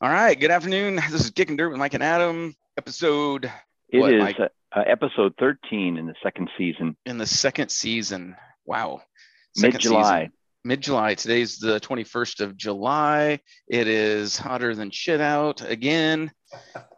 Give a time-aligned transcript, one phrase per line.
[0.00, 0.38] All right.
[0.38, 1.00] Good afternoon.
[1.10, 2.54] This is Kicking Dirt with Mike and Adam.
[2.76, 3.50] Episode.
[3.88, 8.36] It what, is uh, uh, episode 13 in the second season, in the second season.
[8.66, 9.00] Wow.
[9.56, 10.28] mid July.
[10.64, 11.14] Mid July.
[11.14, 13.40] Today's the 21st of July.
[13.68, 16.30] It is hotter than shit out again.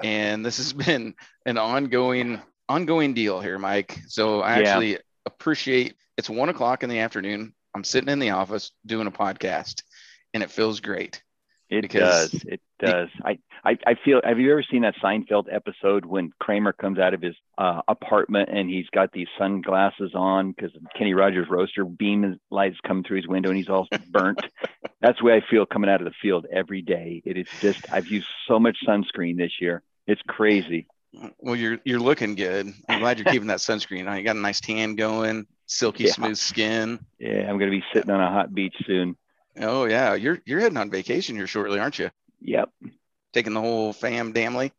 [0.03, 1.15] and this has been
[1.47, 4.01] an ongoing, ongoing deal here, Mike.
[4.09, 4.71] So I Yeah.
[4.71, 7.55] actually appreciate it's one o'clock in the afternoon.
[7.77, 9.83] I'm sitting in the office doing a podcast
[10.35, 11.23] and it feels great.
[11.71, 12.33] It does.
[12.47, 13.09] It does.
[13.23, 14.21] I, I, I feel.
[14.25, 18.49] Have you ever seen that Seinfeld episode when Kramer comes out of his uh, apartment
[18.51, 23.29] and he's got these sunglasses on because Kenny Rogers roaster beam lights come through his
[23.29, 24.41] window and he's all burnt?
[25.03, 27.23] That's the way I feel coming out of the field every day.
[27.25, 27.85] It is just.
[27.93, 29.83] I've used so much sunscreen this year.
[30.07, 30.87] It's crazy.
[31.39, 32.73] Well, you're you're looking good.
[32.89, 34.17] I'm glad you're keeping that sunscreen on.
[34.19, 36.13] You got a nice tan going, silky Yeah.
[36.13, 36.99] smooth skin.
[37.19, 39.17] Yeah, I'm going to be sitting on a hot beach soon.
[39.61, 42.11] Oh yeah, you're you're heading on vacation here shortly, aren't you?
[42.41, 42.71] Yep.
[43.33, 44.73] Taking the whole fam damly.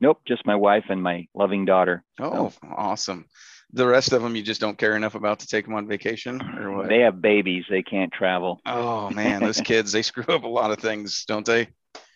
[0.00, 0.20] Nope.
[0.26, 2.02] Just my wife and my loving daughter.
[2.18, 3.26] Oh, awesome.
[3.72, 6.40] The rest of them you just don't care enough about to take them on vacation
[6.58, 6.88] or what?
[6.88, 7.64] They have babies.
[7.68, 8.60] They can't travel.
[8.66, 11.68] oh man, those kids they screw up a lot of things, don't they?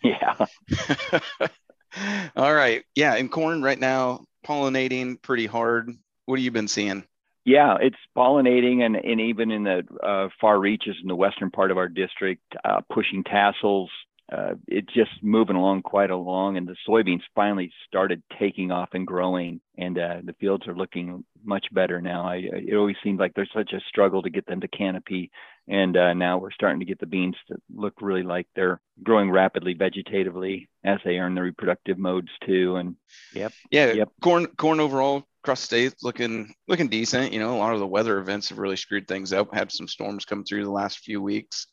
[0.02, 0.47] Yeah.
[2.36, 2.84] All right.
[2.95, 5.91] Yeah, in corn right now, pollinating pretty hard.
[6.27, 7.05] What have you been seeing?
[7.45, 11.70] Yeah, it's pollinating, and, and even in the uh, far reaches in the western part
[11.70, 13.91] of our district, uh, pushing tassels.
[14.33, 19.06] Uh, it's just moving along quite along, and the soybeans finally started taking off and
[19.06, 22.27] growing, and uh, the fields are looking much better now.
[22.27, 25.31] I, I- it always seemed like there's such a struggle to get them to canopy,
[25.69, 29.31] and uh, now we're starting to get the beans to look really like they're growing
[29.31, 32.77] rapidly vegetatively as they are in the reproductive modes too.
[32.77, 32.97] And
[33.33, 34.08] yep, Yeah, Yep.
[34.23, 37.33] corn corn overall across the state looking looking decent.
[37.33, 39.55] You know, a lot of the weather events have really screwed things up.
[39.55, 41.67] Had some storms come through the last few weeks.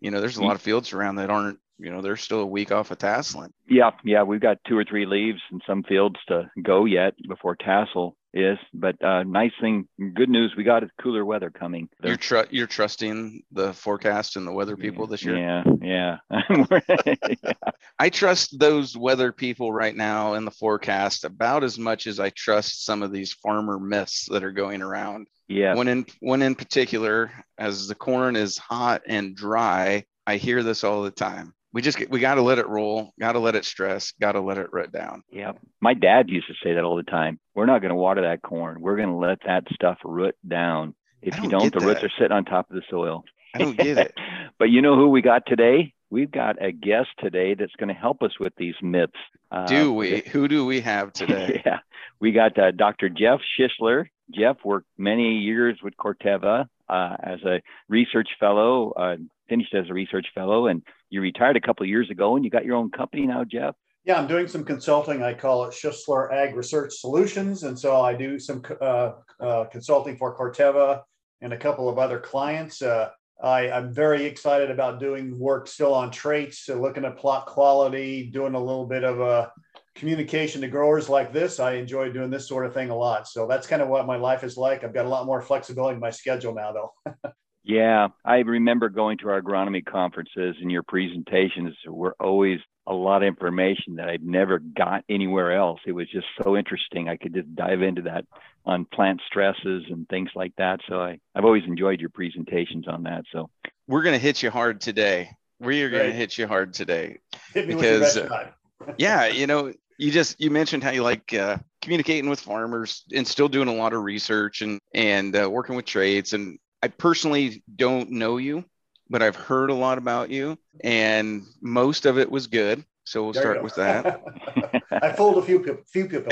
[0.00, 0.44] You know, there's a mm.
[0.44, 1.58] lot of fields around that aren't.
[1.78, 3.52] You know, they're still a week off of tasseling.
[3.66, 7.56] Yeah, yeah, we've got two or three leaves in some fields to go yet before
[7.56, 8.58] tassel is.
[8.72, 11.88] But uh, nice thing, good news, we got is cooler weather coming.
[12.02, 15.36] You're tr- you're trusting the forecast and the weather people this year.
[15.36, 16.16] Yeah, yeah.
[16.50, 17.34] yeah.
[17.98, 22.30] I trust those weather people right now in the forecast about as much as I
[22.30, 25.26] trust some of these farmer myths that are going around.
[25.48, 25.74] yeah.
[25.74, 30.84] One in one in particular, as the corn is hot and dry, I hear this
[30.84, 31.54] all the time.
[31.72, 34.40] We just we got to let it roll, got to let it stress, got to
[34.40, 35.22] let it root down.
[35.30, 35.52] Yeah.
[35.80, 37.38] My dad used to say that all the time.
[37.54, 38.80] We're not going to water that corn.
[38.80, 40.94] We're going to let that stuff root down.
[41.22, 43.24] If you don't don't, get the roots are sitting on top of the soil.
[43.54, 44.14] I don't get it.
[44.58, 45.92] but you know who we got today?
[46.08, 49.12] We've got a guest today that's going to help us with these myths.
[49.52, 50.22] Uh, Do we?
[50.32, 51.62] Who do we have today?
[51.64, 51.78] yeah,
[52.18, 53.08] we got uh, Dr.
[53.08, 54.06] Jeff Schussler.
[54.34, 59.16] Jeff worked many years with Corteva uh, as a research fellow, uh,
[59.50, 62.50] finished as a research fellow, and you retired a couple of years ago, and you
[62.50, 63.74] got your own company now, Jeff.
[64.04, 65.22] Yeah, I'm doing some consulting.
[65.22, 67.64] I call it Schussler Ag Research Solutions.
[67.64, 71.02] And so I do some uh, uh, consulting for Corteva
[71.42, 72.80] and a couple of other clients.
[72.80, 73.10] Uh,
[73.42, 78.30] I, I'm very excited about doing work still on traits, uh, looking at plot quality,
[78.30, 79.52] doing a little bit of a
[79.94, 81.60] communication to growers like this.
[81.60, 83.28] I enjoy doing this sort of thing a lot.
[83.28, 84.82] So that's kind of what my life is like.
[84.82, 87.32] I've got a lot more flexibility in my schedule now, though.
[87.62, 93.22] Yeah, I remember going to our agronomy conferences, and your presentations were always a lot
[93.22, 95.80] of information that I'd never got anywhere else.
[95.86, 97.08] It was just so interesting.
[97.08, 98.24] I could just dive into that
[98.64, 100.80] on plant stresses and things like that.
[100.88, 103.24] So I, I've always enjoyed your presentations on that.
[103.32, 103.50] So
[103.86, 105.30] We're gonna hit you hard today.
[105.58, 107.18] We are gonna hit you hard today.
[107.52, 108.50] Hit Because, uh,
[108.98, 113.26] yeah you know you just you mentioned how you like uh, communicating with farmers and
[113.26, 117.62] still doing a lot of research and and uh, working with traits and i personally
[117.74, 118.64] don't know you
[119.08, 123.32] but i've heard a lot about you and most of it was good so we'll
[123.32, 124.22] There start with that
[125.02, 125.82] I fooled a few people.
[125.86, 126.28] Few people.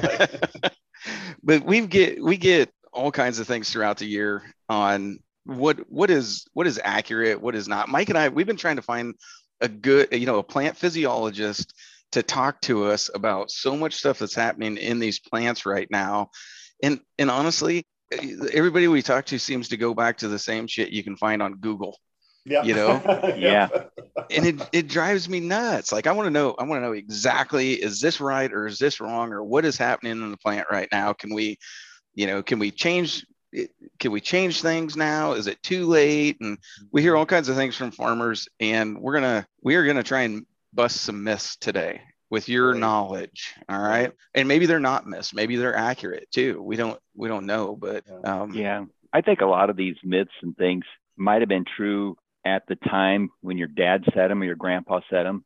[0.00, 0.72] Right.
[1.42, 6.10] but we get we get all kinds of things throughout the year on what what
[6.10, 9.14] is what is accurate what is not mike and i we've been trying to find
[9.60, 11.72] a good you know a plant physiologist
[12.12, 16.28] to talk to us about so much stuff that's happening in these plants right now
[16.82, 20.90] and and honestly everybody we talk to seems to go back to the same shit
[20.90, 21.98] you can find on google
[22.44, 22.62] Yeah.
[22.62, 23.34] You know?
[23.36, 23.68] Yeah.
[24.30, 25.92] and it, it drives me nuts.
[25.92, 28.78] Like i want to know i want to know exactly is this right or is
[28.78, 31.12] this wrong or what is happening in the plant right now?
[31.12, 31.58] Can we
[32.14, 33.24] you know can we change
[33.98, 35.32] can we change things now?
[35.32, 36.36] Is it too late?
[36.40, 36.58] And
[36.92, 37.20] we hear mm-hmm.
[37.20, 41.00] all kinds of things from farmers and we're gonna we are gonna try and bust
[41.02, 45.76] some myths today with your knowledge all right and maybe they're not myths maybe they're
[45.76, 48.84] accurate too we don't we don't know but um Yeah.
[49.12, 50.84] I think a lot of these myths and things
[51.16, 55.00] might have been true at the time when your dad said them or your grandpa
[55.08, 55.44] said them.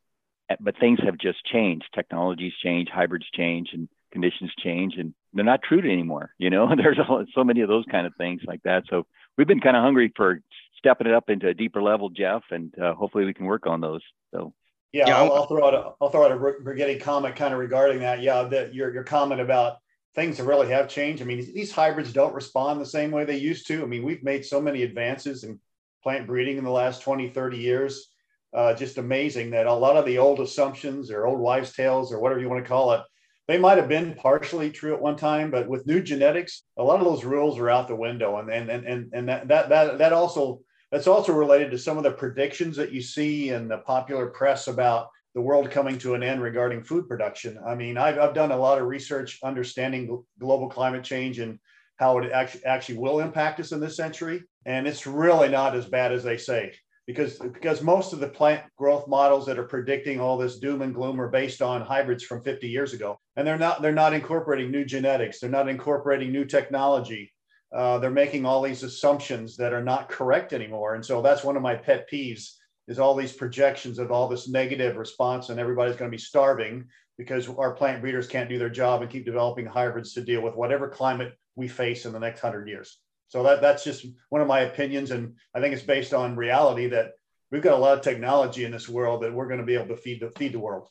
[0.60, 1.86] but things have just changed.
[1.94, 6.34] Technologies change, hybrids change, and conditions change, and they're not true anymore.
[6.38, 6.98] You know, there's
[7.34, 8.82] so many of those kind of things like that.
[8.90, 9.06] So
[9.38, 10.40] we've been kind of hungry for
[10.76, 13.80] stepping it up into a deeper level, Jeff, and uh, hopefully we can work on
[13.80, 14.02] those.
[14.34, 14.52] So.
[14.92, 17.60] Yeah, yeah I'll, I'll, throw out a I'll throw out a Brigetti comment kind of
[17.60, 18.20] regarding that.
[18.20, 19.78] Yeah, that your your comment about
[20.14, 21.22] things that really have changed.
[21.22, 23.82] I mean, these hybrids don't respond the same way they used to.
[23.82, 25.58] I mean, we've made so many advances in
[26.02, 28.08] plant breeding in the last 20, 30 years.
[28.54, 32.20] Uh, just amazing that a lot of the old assumptions or old wives' tales or
[32.20, 33.00] whatever you want to call it,
[33.48, 36.98] they might have been partially true at one time, but with new genetics, a lot
[36.98, 38.36] of those rules are out the window.
[38.36, 40.60] And and and and that that that, that also
[40.92, 44.68] that's also related to some of the predictions that you see in the popular press
[44.68, 47.58] about the world coming to an end regarding food production.
[47.66, 51.58] I mean, I've, I've done a lot of research understanding global climate change and
[51.96, 55.86] how it actually actually will impact us in this century, and it's really not as
[55.86, 56.72] bad as they say
[57.06, 60.94] because because most of the plant growth models that are predicting all this doom and
[60.94, 64.70] gloom are based on hybrids from 50 years ago and they're not they're not incorporating
[64.70, 67.32] new genetics they're not incorporating new technology
[67.74, 71.56] uh, they're making all these assumptions that are not correct anymore and so that's one
[71.56, 72.56] of my pet peeves
[72.88, 76.84] is all these projections of all this negative response and everybody's going to be starving
[77.18, 80.54] because our plant breeders can't do their job and keep developing hybrids to deal with
[80.54, 82.98] whatever climate we face in the next 100 years
[83.32, 86.88] so that that's just one of my opinions, and I think it's based on reality
[86.88, 87.12] that
[87.50, 89.86] we've got a lot of technology in this world that we're going to be able
[89.86, 90.86] to feed the feed the world.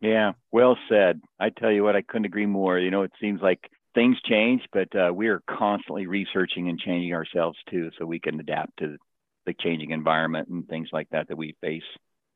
[0.00, 1.20] Yeah, well said.
[1.38, 2.80] I tell you what, I couldn't agree more.
[2.80, 3.60] You know, it seems like
[3.96, 8.38] things change, but uh, we are constantly researching and changing ourselves too, so we can
[8.38, 8.98] adapt to
[9.46, 11.82] the changing environment and things like that that we face.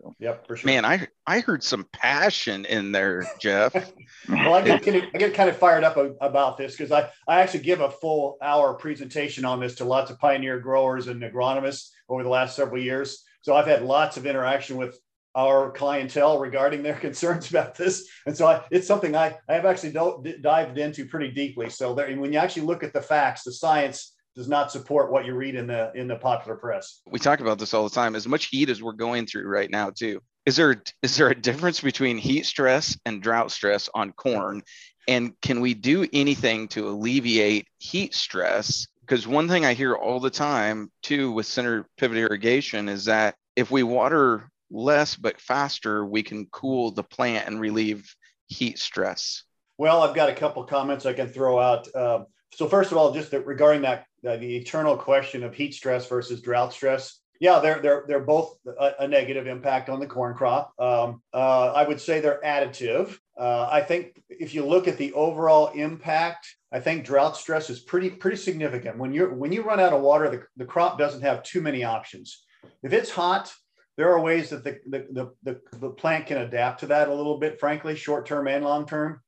[0.01, 0.15] So.
[0.19, 0.67] Yep, for sure.
[0.67, 3.75] Man, I I heard some passion in there, Jeff.
[4.29, 7.61] well, I get, I get kind of fired up about this because I, I actually
[7.61, 12.23] give a full hour presentation on this to lots of pioneer growers and agronomists over
[12.23, 13.23] the last several years.
[13.43, 14.99] So I've had lots of interaction with
[15.35, 18.09] our clientele regarding their concerns about this.
[18.27, 21.71] And so I, it's something I, I have actually do, dived into pretty deeply.
[21.71, 25.27] So there, when you actually look at the facts, the science does not support what
[25.27, 27.03] you read in the in the popular press.
[27.07, 28.15] We talk about this all the time.
[28.15, 30.21] As much heat as we're going through right now, too.
[30.47, 34.63] Is there is there a difference between heat stress and drought stress on corn?
[35.09, 38.87] And can we do anything to alleviate heat stress?
[39.01, 43.35] Because one thing I hear all the time too with center pivot irrigation is that
[43.57, 48.15] if we water less but faster, we can cool the plant and relieve
[48.47, 49.45] heat stress.
[49.79, 51.89] Well, I've got a couple comments I can throw out.
[51.95, 56.07] Uh, so first of all, just regarding that uh, the eternal question of heat stress
[56.07, 57.21] versus drought stress.
[57.41, 60.75] Yeah, they're they're they're both a, a negative impact on the corn crop.
[60.79, 63.17] Um, uh, I would say they're additive.
[63.39, 67.81] Uh, I think if you look at the overall impact, I think drought stress is
[67.81, 68.99] pretty pretty significant.
[68.99, 71.83] When you when you run out of water, the, the crop doesn't have too many
[71.83, 72.45] options.
[72.83, 73.51] If it's hot,
[73.97, 77.39] there are ways that the, the, the, the, plant can adapt to that a little
[77.39, 79.21] bit, frankly, short term and long term.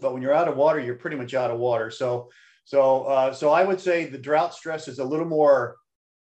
[0.00, 1.90] But when you're out of water, you're pretty much out of water.
[1.90, 2.30] So
[2.64, 5.76] so, uh, so I would say the drought stress is a little more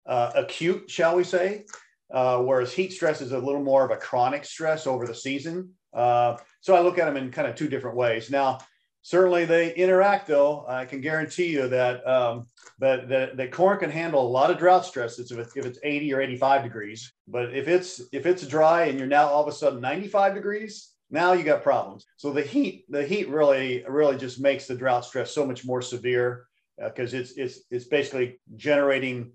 [0.05, 1.65] uh, acute, shall we say,
[2.13, 5.71] uh, whereas heat stress is a little more of a chronic stress over the season.
[5.93, 8.29] Uh, so I look at them in kind of two different ways.
[8.29, 8.59] Now,
[9.01, 10.65] certainly they interact, though.
[10.67, 12.47] I can guarantee you that um,
[12.79, 15.79] that, that, that corn can handle a lot of drought stress if it's, if it's
[15.83, 17.13] 80 or 85 degrees.
[17.27, 20.93] But if it's if it's dry and you're now all of a sudden 95 degrees,
[21.11, 22.05] now you got problems.
[22.17, 25.81] So the heat, the heat really, really just makes the drought stress so much more
[25.81, 26.45] severe
[26.77, 29.31] because uh, it's it's it's basically generating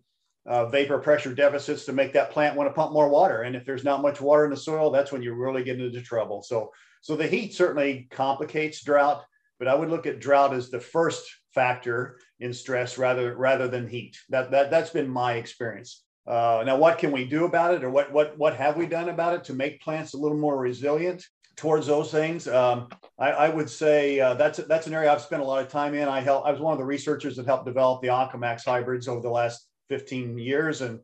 [0.47, 3.42] uh, vapor pressure deficits to make that plant want to pump more water.
[3.42, 6.02] And if there's not much water in the soil, that's when you really get into
[6.02, 6.42] trouble.
[6.42, 9.25] So so the heat certainly complicates drought,
[9.64, 13.88] but I would look at drought as the first factor in stress rather rather than
[13.88, 14.18] heat.
[14.28, 16.04] That that that's been my experience.
[16.26, 19.09] Uh, now, what can we do about it, or what what what have we done
[19.09, 21.25] about it to make plants a little more resilient?
[21.56, 22.49] towards those things.
[22.49, 25.71] Um, I, I, would say uh, that's that's an area I've spent a lot of
[25.71, 26.09] time in.
[26.09, 26.44] I help.
[26.44, 29.68] I was one of the researchers that helped develop the Aquamax hybrids over the last
[29.88, 30.99] 15 years, and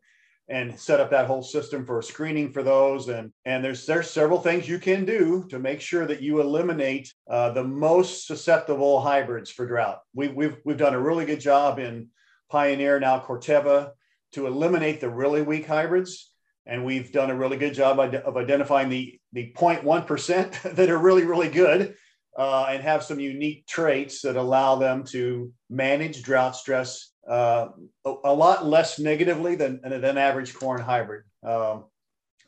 [0.50, 3.08] and set up that whole system for screening for those.
[3.08, 7.12] And and there's there's several things you can do to make sure that you eliminate
[7.30, 10.00] uh, the most susceptible hybrids for drought.
[10.14, 12.08] We, we've we've done a really good job in
[12.50, 13.92] Pioneer now Corteva
[14.32, 16.32] to eliminate the really weak hybrids
[16.66, 21.24] and we've done a really good job of identifying the the 0.1% that are really
[21.24, 21.94] really good
[22.38, 27.68] uh, and have some unique traits that allow them to manage drought stress uh,
[28.04, 31.22] a, lot less negatively than than average corn hybrid.
[31.44, 31.84] Um,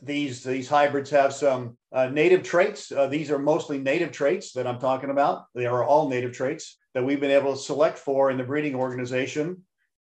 [0.03, 2.91] these these hybrids have some uh, native traits.
[2.91, 5.45] Uh, these are mostly native traits that I'm talking about.
[5.55, 8.75] They are all native traits that we've been able to select for in the breeding
[8.75, 9.63] organization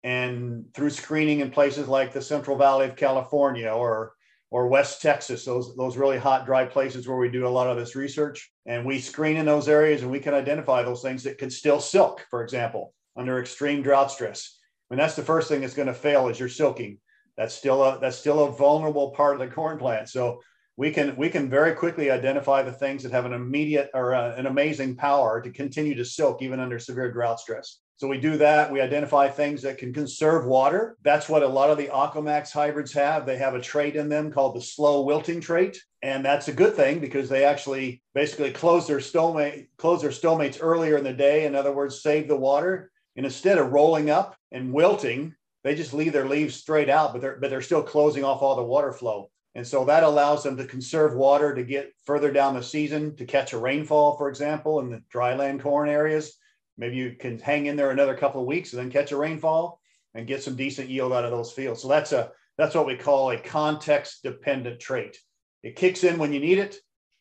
[0.03, 4.13] and through screening in places like the Central Valley of California or
[4.51, 7.77] or West Texas, those those really hot, dry places where we do a lot of
[7.77, 8.51] this research.
[8.65, 11.79] And we screen in those areas and we can identify those things that can still
[11.79, 14.59] silk, for example, under extreme drought stress.
[14.91, 16.98] And that's the first thing that's going to fail is your silking.
[17.38, 20.10] That's still a that's still a vulnerable part of the corn plant.
[20.10, 20.41] So
[20.75, 24.36] we can we can very quickly identify the things that have an immediate or uh,
[24.36, 27.79] an amazing power to continue to silk even under severe drought stress.
[27.95, 28.71] So we do that.
[28.71, 30.98] We identify things that can conserve water.
[31.03, 33.27] That's what a lot of the Aquamax hybrids have.
[33.27, 35.79] They have a trait in them called the slow wilting trait.
[36.01, 40.57] And that's a good thing because they actually basically close their stomate, close their stomates
[40.60, 41.45] earlier in the day.
[41.45, 42.91] In other words, save the water.
[43.15, 47.22] And instead of rolling up and wilting, they just leave their leaves straight out, but
[47.22, 49.30] they're but they're still closing off all the water flow.
[49.53, 53.25] And so that allows them to conserve water to get further down the season to
[53.25, 56.38] catch a rainfall, for example, in the dryland corn areas
[56.82, 59.80] Maybe you can hang in there another couple of weeks and then catch a rainfall
[60.15, 61.82] and get some decent yield out of those fields.
[61.82, 65.18] So that's a that's what we call a context dependent trait.
[65.62, 66.77] It kicks in when you need it,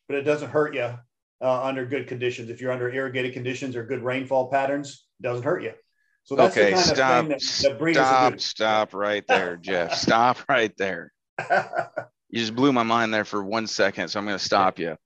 [0.07, 0.97] but it doesn't hurt you
[1.41, 2.49] uh, under good conditions.
[2.49, 5.73] If you're under irrigated conditions or good rainfall patterns, doesn't hurt you.
[6.23, 9.93] So that's okay, the kind stop, of thing that, that stop, stop right there, Jeff.
[9.97, 11.11] stop right there.
[12.29, 14.97] you just blew my mind there for one second, so I'm going to stop you.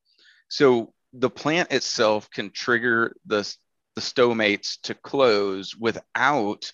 [0.49, 3.49] So the plant itself can trigger the
[3.95, 6.71] the stomates to close without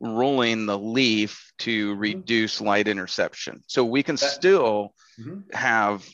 [0.00, 2.00] rolling the leaf to mm-hmm.
[2.00, 3.62] reduce light interception.
[3.66, 5.40] So we can still mm-hmm.
[5.52, 6.08] have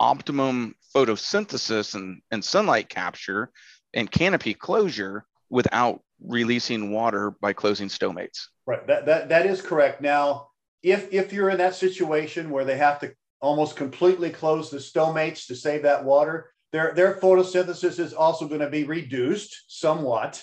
[0.00, 3.50] optimum photosynthesis and, and sunlight capture
[3.94, 8.46] and canopy closure without releasing water by closing stomates.
[8.66, 8.86] Right.
[8.86, 10.00] That, that, that is correct.
[10.00, 10.48] Now,
[10.82, 15.46] if, if you're in that situation where they have to almost completely close the stomates
[15.46, 20.42] to save that water, their, their photosynthesis is also going to be reduced somewhat,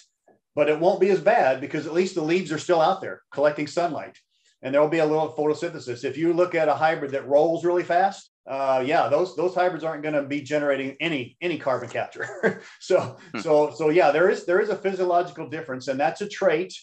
[0.56, 3.22] but it won't be as bad because at least the leaves are still out there
[3.32, 4.18] collecting sunlight.
[4.62, 6.04] And there will be a little photosynthesis.
[6.04, 9.84] If you look at a hybrid that rolls really fast, uh, yeah, those those hybrids
[9.84, 12.62] aren't going to be generating any any carbon capture.
[12.80, 13.40] so hmm.
[13.40, 16.74] so so yeah, there is there is a physiological difference, and that's a trait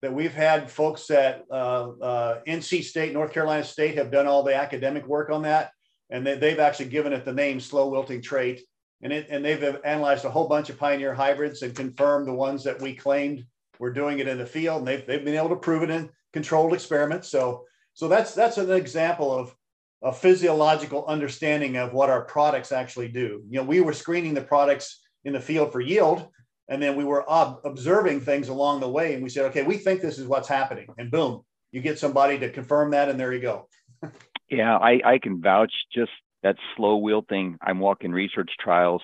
[0.00, 4.44] that we've had folks at uh, uh, NC State, North Carolina State, have done all
[4.44, 5.72] the academic work on that,
[6.10, 8.60] and they, they've actually given it the name slow wilting trait
[9.02, 12.64] and it, and they've analyzed a whole bunch of pioneer hybrids and confirmed the ones
[12.64, 13.44] that we claimed
[13.78, 16.10] were doing it in the field, and they've, they've been able to prove it in
[16.32, 17.28] controlled experiments.
[17.28, 19.54] So so that's that's an example of
[20.02, 23.42] a physiological understanding of what our products actually do.
[23.48, 26.28] You know, we were screening the products in the field for yield,
[26.68, 29.76] and then we were ob- observing things along the way, and we said, okay, we
[29.76, 33.32] think this is what's happening, and boom, you get somebody to confirm that, and there
[33.32, 33.68] you go.
[34.50, 36.12] yeah, I, I can vouch just
[36.42, 37.58] that slow wilting.
[37.60, 39.02] I'm walking research trials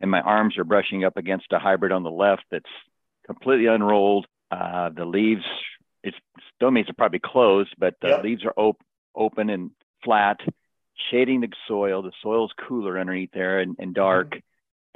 [0.00, 2.68] and my arms are brushing up against a hybrid on the left that's
[3.26, 4.26] completely unrolled.
[4.50, 5.44] Uh, the leaves,
[6.02, 6.16] its
[6.60, 8.22] stomates are probably closed, but the yep.
[8.22, 8.82] leaves are op-
[9.16, 9.70] open and
[10.04, 10.38] flat,
[11.10, 12.02] shading the soil.
[12.02, 14.28] The soil's cooler underneath there and, and dark.
[14.28, 14.38] Mm-hmm.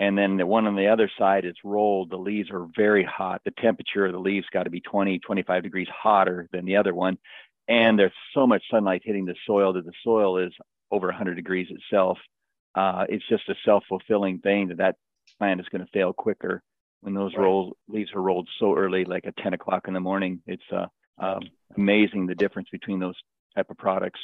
[0.01, 2.11] And then the one on the other side is rolled.
[2.11, 3.43] The leaves are very hot.
[3.45, 6.95] The temperature of the leaves got to be 20, 25 degrees hotter than the other
[6.95, 7.19] one.
[7.67, 10.53] And there's so much sunlight hitting the soil that the soil is
[10.91, 12.19] over 100 degrees itself.
[12.75, 14.97] Uh, it's just a self-fulfilling thing that that
[15.39, 16.63] plant is going to fail quicker
[17.01, 17.43] when those right.
[17.43, 20.41] roll, leaves are rolled so early, like at 10 o'clock in the morning.
[20.47, 20.87] It's uh,
[21.19, 21.41] um,
[21.77, 23.17] amazing the difference between those
[23.57, 24.21] type of products.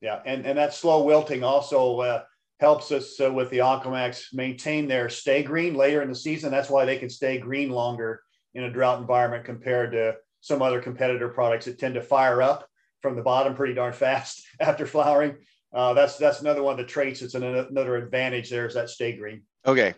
[0.00, 2.22] Yeah, and, and that slow wilting also uh,
[2.60, 6.50] helps us uh, with the Aquamax maintain their stay green later in the season.
[6.50, 8.22] That's why they can stay green longer
[8.54, 12.68] in a drought environment compared to some other competitor products that tend to fire up
[13.02, 15.36] from the bottom pretty darn fast after flowering
[15.72, 17.22] uh, that's that's another one of the traits.
[17.22, 18.50] It's an, another advantage.
[18.50, 19.42] There is that stay green.
[19.66, 19.94] Okay,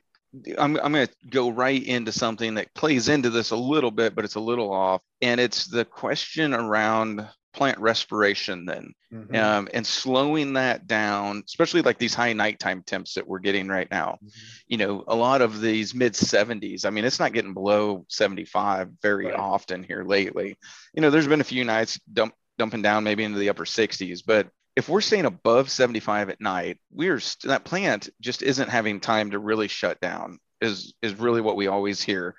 [0.59, 4.15] I'm I'm going to go right into something that plays into this a little bit,
[4.15, 9.35] but it's a little off, and it's the question around plant respiration then mm-hmm.
[9.35, 13.91] um, and slowing that down especially like these high nighttime temps that we're getting right
[13.91, 14.29] now mm-hmm.
[14.69, 18.91] you know a lot of these mid 70s i mean it's not getting below 75
[19.03, 19.35] very right.
[19.35, 20.57] often here lately
[20.95, 24.23] you know there's been a few nights dump, dumping down maybe into the upper 60s
[24.25, 29.33] but if we're staying above 75 at night, we're that plant just isn't having time
[29.33, 30.39] to really shut down.
[30.61, 32.35] Is is really what we always hear,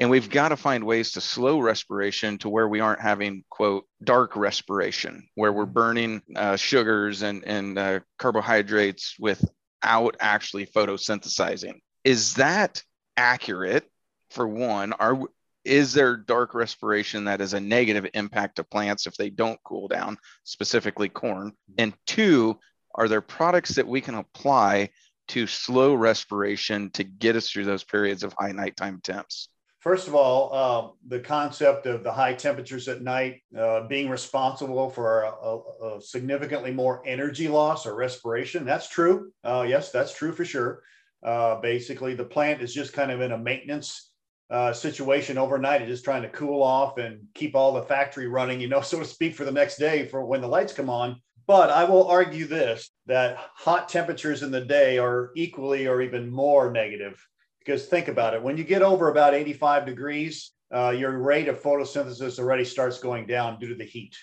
[0.00, 3.84] and we've got to find ways to slow respiration to where we aren't having quote
[4.04, 11.80] dark respiration, where we're burning uh, sugars and and uh, carbohydrates without actually photosynthesizing.
[12.04, 12.82] Is that
[13.16, 13.88] accurate?
[14.30, 15.18] For one, are
[15.64, 19.88] is there dark respiration that is a negative impact to plants if they don't cool
[19.88, 21.52] down, specifically corn?
[21.78, 22.58] And two,
[22.94, 24.90] are there products that we can apply
[25.28, 29.48] to slow respiration to get us through those periods of high nighttime temps?
[29.86, 34.90] First of all, uh, the concept of the high temperatures at night uh, being responsible
[34.90, 38.64] for a, a, a, significantly more energy loss or respiration.
[38.64, 39.30] That's true.
[39.44, 40.82] Uh, yes, that's true for sure.
[41.24, 44.10] Uh, basically, the plant is just kind of in a maintenance
[44.50, 45.82] uh, situation overnight.
[45.82, 48.98] It's just trying to cool off and keep all the factory running, you know, so
[48.98, 51.20] to speak, for the next day for when the lights come on.
[51.46, 56.28] But I will argue this that hot temperatures in the day are equally or even
[56.28, 57.24] more negative
[57.66, 61.60] because think about it when you get over about 85 degrees, uh, your rate of
[61.60, 64.16] photosynthesis already starts going down due to the heat.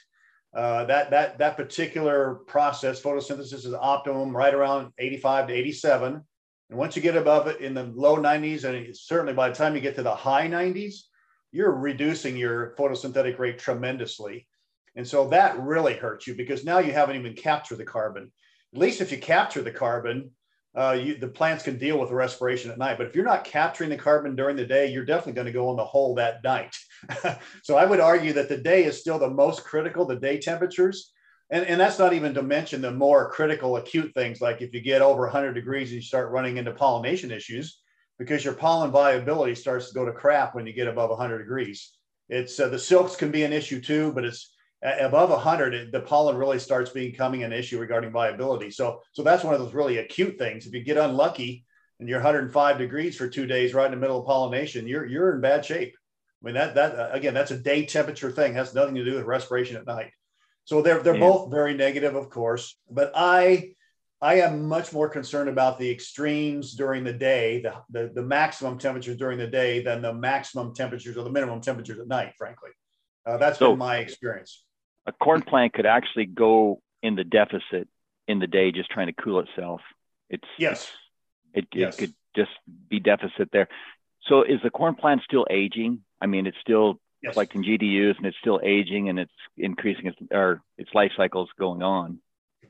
[0.55, 6.21] Uh, that that that particular process, photosynthesis, is optimum right around 85 to 87.
[6.69, 9.75] And once you get above it in the low 90s, and certainly by the time
[9.75, 10.95] you get to the high 90s,
[11.51, 14.47] you're reducing your photosynthetic rate tremendously.
[14.95, 18.31] And so that really hurts you because now you haven't even captured the carbon.
[18.73, 20.31] At least if you capture the carbon,
[20.75, 22.97] uh, you, the plants can deal with the respiration at night.
[22.97, 25.69] But if you're not capturing the carbon during the day, you're definitely going to go
[25.71, 26.75] in the hole that night.
[27.63, 31.11] so I would argue that the day is still the most critical, the day temperatures.
[31.51, 34.81] And, and that's not even to mention the more critical acute things like if you
[34.81, 37.79] get over 100 degrees and you start running into pollination issues
[38.17, 41.91] because your pollen viability starts to go to crap when you get above 100 degrees.
[42.29, 44.52] It's uh, the silks can be an issue too, but it's
[44.83, 48.69] above 100 the pollen really starts becoming an issue regarding viability.
[48.69, 50.65] So so that's one of those really acute things.
[50.65, 51.65] If you get unlucky
[51.99, 55.35] and you're 105 degrees for two days right in the middle of pollination you're you're
[55.35, 55.95] in bad shape.
[56.41, 58.53] I mean that that again that's a day temperature thing.
[58.53, 60.11] Has nothing to do with respiration at night.
[60.65, 61.21] So they're they're yeah.
[61.21, 63.73] both very negative of course but i
[64.21, 68.79] I am much more concerned about the extremes during the day, the, the, the, maximum
[68.79, 72.69] temperatures during the day than the maximum temperatures or the minimum temperatures at night, frankly.
[73.25, 74.63] Uh, that's so, been my experience
[75.05, 77.87] a corn plant could actually go in the deficit
[78.27, 79.81] in the day just trying to cool itself.
[80.29, 80.91] It's yes,
[81.53, 81.95] it, it yes.
[81.97, 82.51] could just
[82.89, 83.67] be deficit there.
[84.27, 85.99] So is the corn plant still aging?
[86.21, 87.35] I mean, it's still yes.
[87.37, 91.49] in GDUs and it's still aging and it's increasing its or its life cycle is
[91.59, 92.19] going on.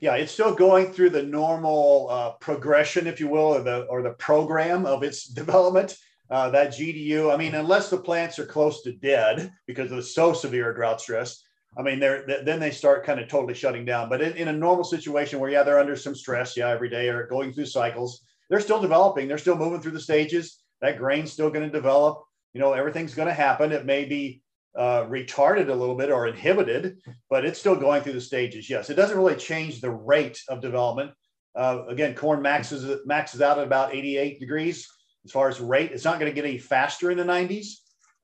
[0.00, 4.02] Yeah, it's still going through the normal uh, progression, if you will, or the or
[4.02, 5.96] the program of its development.
[6.30, 10.32] Uh, that GDU, I mean, unless the plants are close to dead because of so
[10.32, 11.43] severe drought stress,
[11.76, 14.08] I mean, they're then they start kind of totally shutting down.
[14.08, 17.08] But in, in, a normal situation where, yeah, they're under some stress, yeah, every day
[17.08, 19.26] or going through cycles, they're still developing.
[19.26, 20.62] They're still moving through the stages.
[20.80, 22.22] That grain's still going to develop.
[22.52, 23.72] You know, everything's going to happen.
[23.72, 24.42] It may be
[24.76, 26.98] uh, retarded a little bit or inhibited,
[27.30, 28.70] but it's still going through the stages.
[28.70, 31.12] Yes, it doesn't really change the rate of development.
[31.56, 34.88] Uh, again, corn maxes maxes out at about 88 degrees
[35.24, 35.92] as far as rate.
[35.92, 37.66] It's not going to get any faster in the 90s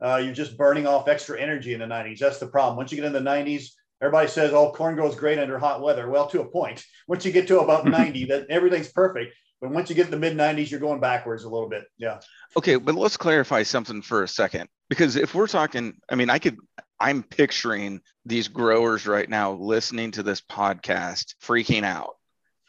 [0.03, 2.19] uh, you're just burning off extra energy in the 90s.
[2.19, 2.77] That's the problem.
[2.77, 6.09] Once you get in the 90s, everybody says, "Oh, corn grows great under hot weather."
[6.09, 6.85] Well, to a point.
[7.09, 9.35] Once you get to about 90, that everything's perfect.
[9.61, 11.85] But once you get in the mid 90s, you're going backwards a little bit.
[11.99, 12.21] Yeah.
[12.57, 16.39] Okay, but let's clarify something for a second because if we're talking, I mean, I
[16.39, 16.57] could.
[16.99, 22.17] I'm picturing these growers right now listening to this podcast freaking out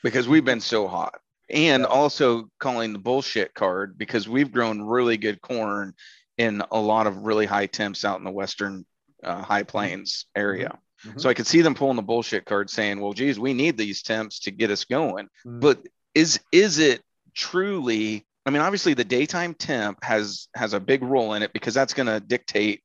[0.04, 5.18] because we've been so hot and also calling the bullshit card because we've grown really
[5.18, 5.94] good corn
[6.42, 8.84] in a lot of really high temps out in the western
[9.24, 10.80] uh, high plains area.
[11.06, 11.20] Mm-hmm.
[11.20, 14.02] So I could see them pulling the bullshit card saying, "Well, geez, we need these
[14.02, 15.60] temps to get us going." Mm-hmm.
[15.60, 17.02] But is is it
[17.36, 18.26] truly?
[18.46, 21.94] I mean, obviously the daytime temp has has a big role in it because that's
[21.94, 22.82] going to dictate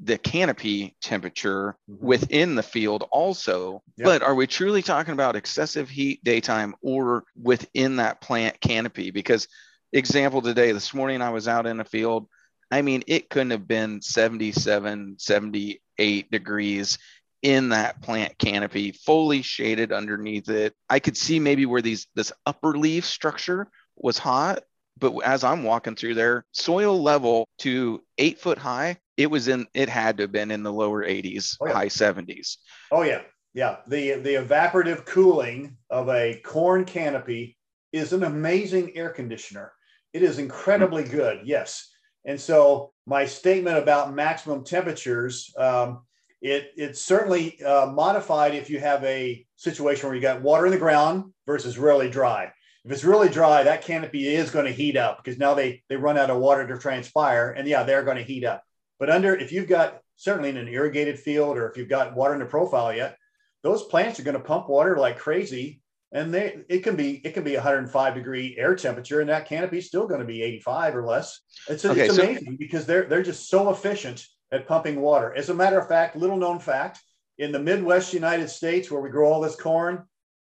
[0.00, 2.04] the canopy temperature mm-hmm.
[2.04, 4.04] within the field also yep.
[4.04, 9.48] but are we truly talking about excessive heat daytime or within that plant canopy because
[9.94, 12.28] example today this morning i was out in a field
[12.70, 16.98] I mean, it couldn't have been 77, 78 degrees
[17.42, 20.74] in that plant canopy, fully shaded underneath it.
[20.88, 24.64] I could see maybe where these this upper leaf structure was hot,
[24.98, 29.66] but as I'm walking through there, soil level to eight foot high, it was in
[29.74, 31.72] it had to have been in the lower 80s, oh, yeah.
[31.72, 32.56] high 70s.
[32.90, 33.22] Oh yeah.
[33.54, 33.76] Yeah.
[33.86, 37.56] The the evaporative cooling of a corn canopy
[37.92, 39.72] is an amazing air conditioner.
[40.12, 41.16] It is incredibly mm-hmm.
[41.16, 41.40] good.
[41.44, 41.90] Yes.
[42.26, 46.02] And so my statement about maximum temperatures, um,
[46.42, 50.72] it, it's certainly uh, modified if you have a situation where you got water in
[50.72, 52.52] the ground versus really dry.
[52.84, 55.96] If it's really dry, that canopy is going to heat up because now they, they
[55.96, 57.52] run out of water to transpire.
[57.52, 58.62] And yeah, they're going to heat up.
[58.98, 62.34] But under, if you've got certainly in an irrigated field or if you've got water
[62.34, 63.16] in the profile yet,
[63.62, 65.80] those plants are going to pump water like crazy
[66.12, 69.78] and they it can be it can be 105 degree air temperature and that canopy
[69.78, 73.04] is still going to be 85 or less it's, okay, it's amazing so- because they're
[73.04, 77.00] they're just so efficient at pumping water as a matter of fact little known fact
[77.38, 80.04] in the midwest united states where we grow all this corn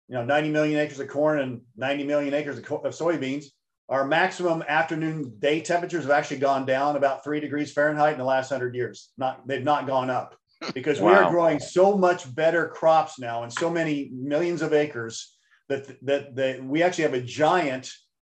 [0.08, 3.46] you know 90 million acres of corn and 90 million acres of, co- of soybeans
[3.90, 8.26] our maximum afternoon day temperatures have actually gone down about three degrees Fahrenheit in the
[8.26, 9.12] last hundred years.
[9.18, 10.36] Not they've not gone up
[10.74, 11.08] because wow.
[11.08, 15.37] we are growing so much better crops now and so many millions of acres
[15.70, 17.92] that that that we actually have a giant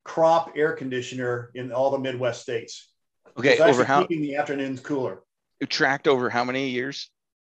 [0.03, 2.91] crop air conditioner in all the Midwest states.
[3.37, 5.21] Okay, over how keeping the afternoons cooler.
[5.67, 7.09] Tracked over how many years?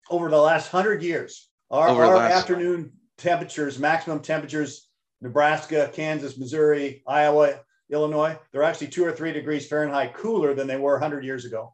[0.09, 2.33] Over the last hundred years, our, our last...
[2.33, 4.89] afternoon temperatures, maximum temperatures,
[5.21, 10.77] Nebraska, Kansas, Missouri, Iowa, Illinois, they're actually two or three degrees Fahrenheit cooler than they
[10.77, 11.73] were 100 years ago.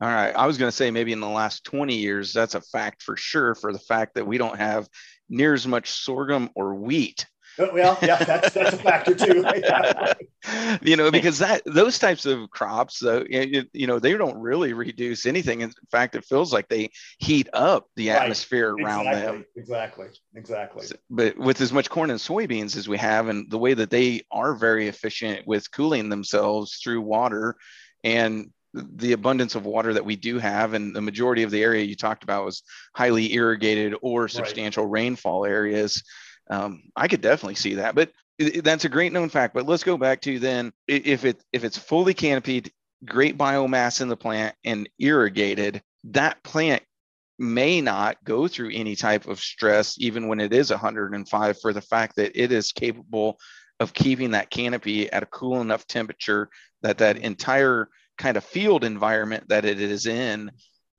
[0.00, 0.34] All right.
[0.36, 3.16] I was going to say maybe in the last 20 years, that's a fact for
[3.16, 4.88] sure for the fact that we don't have
[5.28, 7.26] near as much sorghum or wheat
[7.58, 9.44] uh, well, yeah, that's that's a factor too.
[10.82, 14.72] you know, because that those types of crops, uh, it, you know, they don't really
[14.72, 15.62] reduce anything.
[15.62, 18.22] In fact, it feels like they heat up the right.
[18.22, 19.22] atmosphere around exactly.
[19.22, 19.44] them.
[19.56, 20.86] Exactly, exactly.
[21.08, 24.22] But with as much corn and soybeans as we have, and the way that they
[24.30, 27.56] are very efficient with cooling themselves through water,
[28.04, 31.84] and the abundance of water that we do have and the majority of the area
[31.84, 32.62] you talked about was
[32.94, 35.02] highly irrigated or substantial right.
[35.02, 36.02] rainfall areas
[36.50, 37.94] um, I could definitely see that.
[37.94, 39.54] But that's a great known fact.
[39.54, 42.70] But let's go back to then if it if it's fully canopied,
[43.04, 46.82] great biomass in the plant and irrigated, that plant
[47.38, 51.82] may not go through any type of stress even when it is 105 for the
[51.82, 53.38] fact that it is capable
[53.78, 56.48] of keeping that canopy at a cool enough temperature
[56.80, 60.50] that that entire kind of field environment that it is in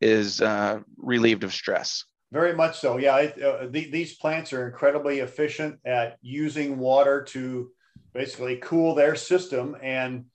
[0.01, 2.03] is uh, relieved of stress.
[2.31, 2.97] Very much so.
[2.97, 7.71] Yeah, uh, the, these plants are incredibly efficient at using water to
[8.13, 10.25] basically cool their system, and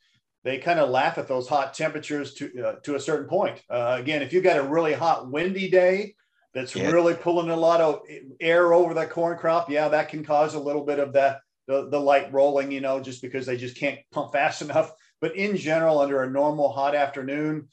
[0.43, 3.61] they kind of laugh at those hot temperatures to uh, to a certain point.
[3.69, 6.15] Uh, again, if you got a really hot, windy day
[6.55, 6.91] that's yeah.
[6.91, 8.01] really pulling a lot of
[8.41, 11.89] air over that corn crop, yeah, that can cause a little bit of that the,
[11.89, 14.93] the light rolling, you know, just because they just can't pump fast enough.
[15.23, 17.69] But in general, under a normal hot afternoon,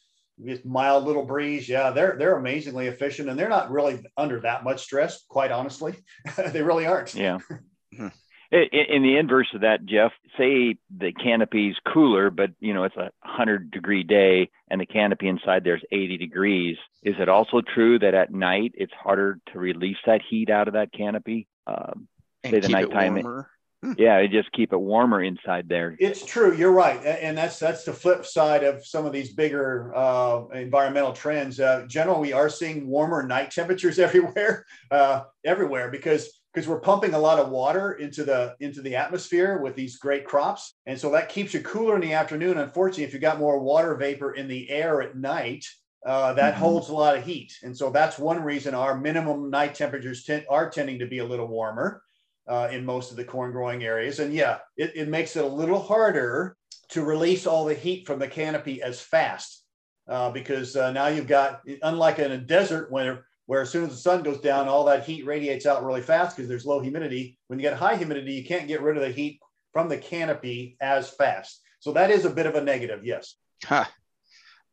[0.46, 1.68] just mild little breeze.
[1.68, 5.26] Yeah, they're they're amazingly efficient, and they're not really under that much stress.
[5.28, 5.96] Quite honestly,
[6.52, 7.14] they really aren't.
[7.14, 7.40] Yeah.
[7.98, 8.10] Hmm.
[8.52, 12.96] in, in the inverse of that, Jeff, say the canopy's cooler, but you know it's
[12.96, 16.78] a hundred degree day, and the canopy inside there's 80 degrees.
[17.02, 20.76] Is it also true that at night it's harder to release that heat out of
[20.76, 21.48] that canopy?
[21.66, 22.08] Um,
[22.46, 23.18] say the nighttime.
[23.18, 23.40] Hmm.
[23.98, 25.96] yeah, just keep it warmer inside there.
[26.00, 26.56] It's true.
[26.56, 31.14] You're right, and that's that's the flip side of some of these bigger uh, environmental
[31.14, 31.60] trends.
[31.60, 37.14] Uh, generally, we are seeing warmer night temperatures everywhere, uh, everywhere because because we're pumping
[37.14, 41.12] a lot of water into the into the atmosphere with these great crops, and so
[41.12, 42.58] that keeps you cooler in the afternoon.
[42.58, 45.66] Unfortunately, if you got more water vapor in the air at night,
[46.06, 46.64] uh, that mm-hmm.
[46.64, 50.44] holds a lot of heat, and so that's one reason our minimum night temperatures t-
[50.50, 52.02] are tending to be a little warmer
[52.50, 54.20] uh, in most of the corn growing areas.
[54.20, 56.58] And yeah, it, it makes it a little harder
[56.90, 59.64] to release all the heat from the canopy as fast
[60.08, 63.92] uh, because uh, now you've got, unlike in a desert where, where as soon as
[63.92, 67.38] the sun goes down, all that heat radiates out really fast because there's low humidity.
[67.48, 69.40] When you get high humidity, you can't get rid of the heat
[69.72, 71.62] from the canopy as fast.
[71.80, 73.36] So that is a bit of a negative, yes.
[73.64, 73.86] Huh.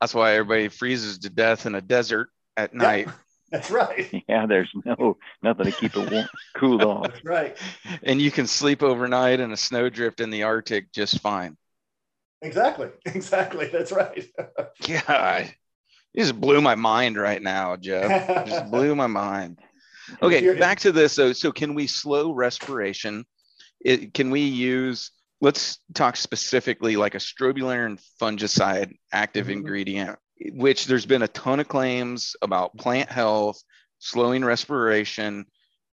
[0.00, 3.08] That's why everybody freezes to death in a desert at night.
[3.50, 4.10] That's right.
[4.28, 7.08] Yeah, there's no nothing to keep it warm, cooled off.
[7.08, 7.56] That's right.
[8.02, 11.56] And you can sleep overnight in a snowdrift in the Arctic just fine.
[12.42, 12.88] Exactly.
[13.06, 13.68] Exactly.
[13.68, 14.24] That's right.
[15.06, 15.54] God,
[16.12, 18.46] you just blew my mind right now, Jeff.
[18.46, 19.60] just blew my mind.
[20.22, 21.12] Okay, back to this.
[21.12, 23.24] So, so can we slow respiration?
[23.80, 25.12] It, can we use?
[25.40, 29.58] Let's talk specifically like a strobilurin fungicide active mm-hmm.
[29.58, 30.18] ingredient
[30.52, 33.62] which there's been a ton of claims about plant health,
[33.98, 35.46] slowing respiration,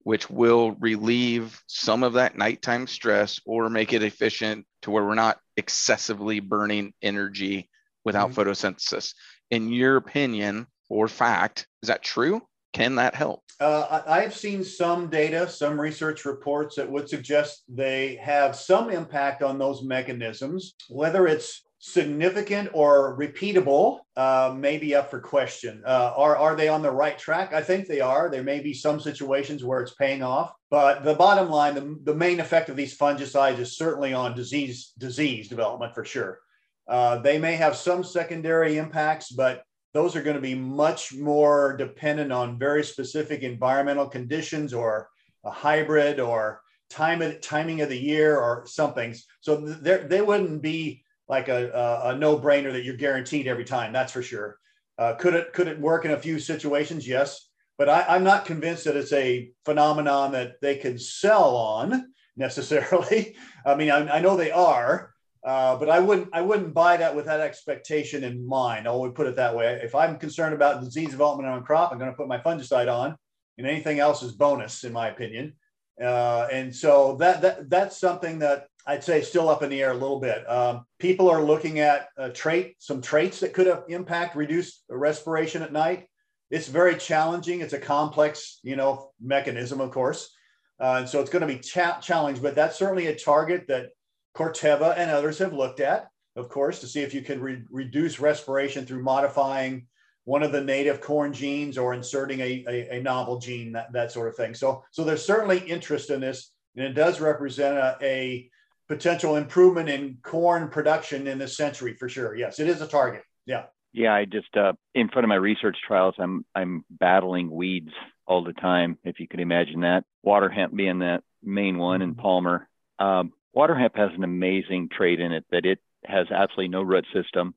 [0.03, 5.15] which will relieve some of that nighttime stress or make it efficient to where we're
[5.15, 7.69] not excessively burning energy
[8.03, 8.41] without mm-hmm.
[8.41, 9.13] photosynthesis.
[9.51, 12.41] In your opinion or fact, is that true?
[12.73, 13.43] Can that help?
[13.59, 19.43] Uh, I've seen some data, some research reports that would suggest they have some impact
[19.43, 25.81] on those mechanisms, whether it's significant or repeatable uh, may be up for question.
[25.85, 27.53] Uh, are, are they on the right track?
[27.53, 28.29] I think they are.
[28.29, 32.13] There may be some situations where it's paying off, but the bottom line, the, the
[32.13, 36.39] main effect of these fungicides is certainly on disease disease development for sure.
[36.87, 39.63] Uh, they may have some secondary impacts, but
[39.95, 45.09] those are going to be much more dependent on very specific environmental conditions or
[45.43, 49.15] a hybrid or time of, timing of the year or something.
[49.39, 51.00] So they wouldn't be
[51.31, 53.93] like a, a, a no brainer that you're guaranteed every time.
[53.93, 54.59] That's for sure.
[54.99, 57.07] Uh, could it could it work in a few situations?
[57.07, 62.13] Yes, but I, am not convinced that it's a phenomenon that they can sell on
[62.35, 63.35] necessarily.
[63.65, 65.11] I mean, I, I know they are,
[65.43, 68.87] Uh, but I wouldn't I wouldn't buy that with that expectation in mind.
[68.87, 69.79] I would put it that way.
[69.81, 73.15] If I'm concerned about disease development on crop, I'm going to put my fungicide on,
[73.57, 75.53] and anything else is bonus, in my opinion.
[75.99, 79.91] Uh, and so that that that's something that I'd say still up in the air
[79.91, 80.49] a little bit.
[80.49, 85.61] Um, people are looking at a trait, some traits that could have impact reduced respiration
[85.61, 86.07] at night.
[86.49, 87.61] It's very challenging.
[87.61, 90.33] It's a complex, you know, mechanism, of course,
[90.79, 92.41] uh, and so it's going to be cha- challenged.
[92.41, 93.89] But that's certainly a target that
[94.35, 98.19] Corteva and others have looked at, of course, to see if you can re- reduce
[98.19, 99.87] respiration through modifying
[100.25, 104.11] one of the native corn genes or inserting a, a, a, novel gene, that, that
[104.11, 104.53] sort of thing.
[104.53, 108.49] So, so there's certainly interest in this, and it does represent a, a
[108.91, 112.35] potential improvement in corn production in this century for sure.
[112.35, 113.23] Yes, it is a target.
[113.45, 113.63] Yeah.
[113.93, 117.91] Yeah, I just uh, in front of my research trials, I'm I'm battling weeds
[118.25, 118.97] all the time.
[119.03, 122.21] If you could imagine that, water hemp being that main one, and mm-hmm.
[122.21, 122.69] Palmer.
[122.99, 127.05] Um, water hemp has an amazing trait in it that it has absolutely no root
[127.13, 127.53] system.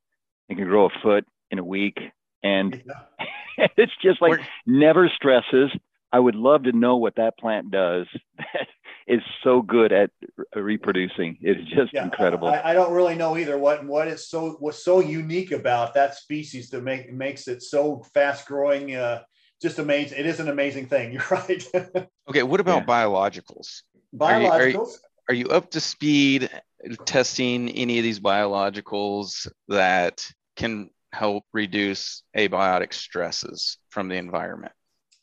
[0.48, 1.98] It can grow a foot in a week,
[2.42, 3.68] and yeah.
[3.76, 5.70] it's just like We're, never stresses.
[6.14, 8.06] I would love to know what that plant does
[8.38, 8.68] that
[9.08, 10.10] is so good at
[10.54, 11.36] reproducing.
[11.40, 12.46] It's just yeah, incredible.
[12.46, 16.14] I, I, don't really know either what what is so what's so unique about that
[16.14, 18.94] species that make makes it so fast growing.
[18.94, 19.22] Uh,
[19.60, 20.16] just amazing.
[20.16, 21.12] It is an amazing thing.
[21.14, 21.64] You're right.
[22.30, 22.94] okay, what about yeah.
[22.94, 23.82] biologicals?
[24.14, 24.50] Biologicals.
[24.52, 24.86] Are you, are, you,
[25.30, 26.48] are you up to speed
[27.06, 30.24] testing any of these biologicals that
[30.54, 34.72] can help reduce abiotic stresses from the environment?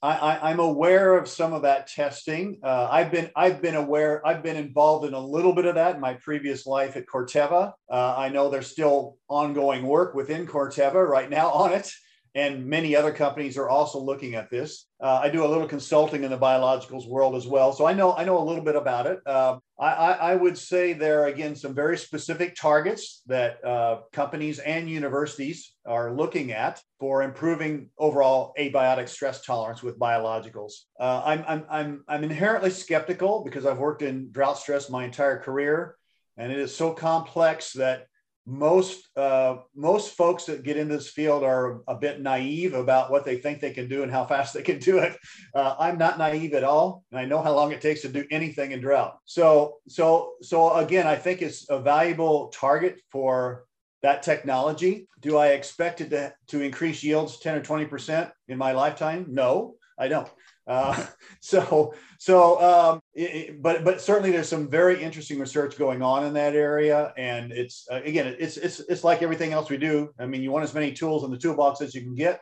[0.03, 2.59] I, am aware of some of that testing.
[2.63, 5.95] Uh, I've been I've been aware I've been involved in a little bit of that
[5.95, 7.73] in my previous life at Corteva.
[7.89, 11.91] Uh, I know there's still ongoing work within Corteva right now on it
[12.33, 14.87] and many other companies are also looking at this.
[15.01, 18.13] Uh, I do a little consulting in the biologicals world as well, so I know
[18.13, 19.19] I know a little bit about it.
[19.25, 24.59] Uh, I, I, would say there are again some very specific targets that uh, companies
[24.59, 30.73] and universities are looking at for improving overall abiotic stress tolerance with biologicals.
[30.99, 35.39] Uh, I'm, I'm I'm I'm inherently skeptical because I've worked in drought stress my entire
[35.39, 35.97] career,
[36.37, 38.07] and it is so complex that
[38.45, 43.23] most uh, most folks that get in this field are a bit naive about what
[43.23, 45.15] they think they can do and how fast they can do it.
[45.53, 48.25] Uh, I'm not naive at all, and I know how long it takes to do
[48.31, 49.17] anything in drought.
[49.25, 53.65] So so so again, I think it's a valuable target for
[54.01, 55.07] that technology.
[55.19, 59.27] Do I expect it to, to increase yields 10 or 20 percent in my lifetime?
[59.29, 60.29] No, I don't.
[60.67, 61.05] Uh,
[61.41, 66.33] so, so, um, it, but, but certainly there's some very interesting research going on in
[66.33, 67.13] that area.
[67.17, 70.13] And it's, uh, again, it's, it's, it's like everything else we do.
[70.19, 72.41] I mean, you want as many tools in the toolbox as you can get.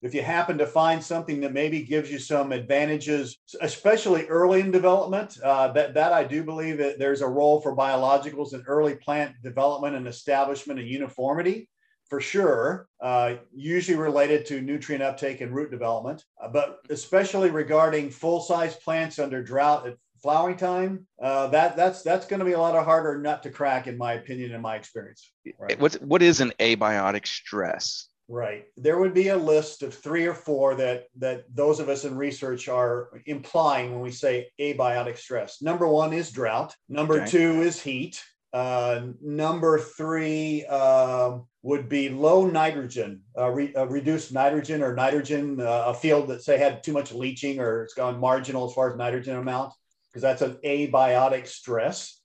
[0.00, 4.70] If you happen to find something that maybe gives you some advantages, especially early in
[4.70, 8.94] development, uh, that, that I do believe that there's a role for biologicals in early
[8.94, 11.68] plant development and establishment and uniformity
[12.08, 18.10] for sure, uh, usually related to nutrient uptake and root development, uh, but especially regarding
[18.10, 22.52] full size plants under drought at flowering time, uh, that that's that's going to be
[22.52, 25.30] a lot of harder nut to crack, in my opinion, in my experience.
[25.58, 25.78] Right?
[25.78, 28.08] What's what is an abiotic stress?
[28.30, 28.66] Right.
[28.76, 32.16] There would be a list of three or four that that those of us in
[32.16, 35.62] research are implying when we say abiotic stress.
[35.62, 36.74] Number one is drought.
[36.88, 37.30] Number okay.
[37.30, 38.22] two is heat.
[38.52, 45.60] Uh, number three uh, would be low nitrogen, uh, re, uh, reduced nitrogen or nitrogen,
[45.60, 48.90] uh, a field that say had too much leaching or it's gone marginal as far
[48.90, 49.74] as nitrogen amount,
[50.08, 52.22] because that's an abiotic stress.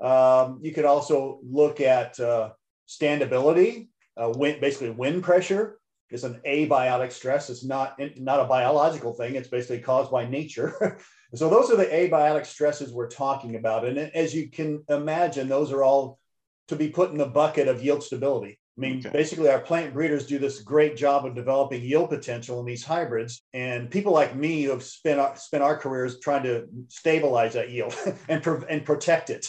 [0.00, 2.50] Um, you could also look at uh,
[2.88, 5.80] standability, wind, basically wind pressure
[6.12, 7.50] is an abiotic stress.
[7.50, 9.34] It's not, not a biological thing.
[9.34, 11.00] It's basically caused by nature.
[11.34, 13.84] so those are the abiotic stresses we're talking about.
[13.84, 16.20] And as you can imagine, those are all
[16.68, 18.60] to be put in the bucket of yield stability.
[18.76, 19.10] I mean, okay.
[19.10, 23.40] basically, our plant breeders do this great job of developing yield potential in these hybrids.
[23.52, 27.70] And people like me who have spent our, spent our careers trying to stabilize that
[27.70, 27.94] yield
[28.28, 29.46] and, and protect it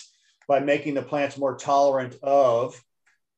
[0.47, 2.79] by making the plants more tolerant of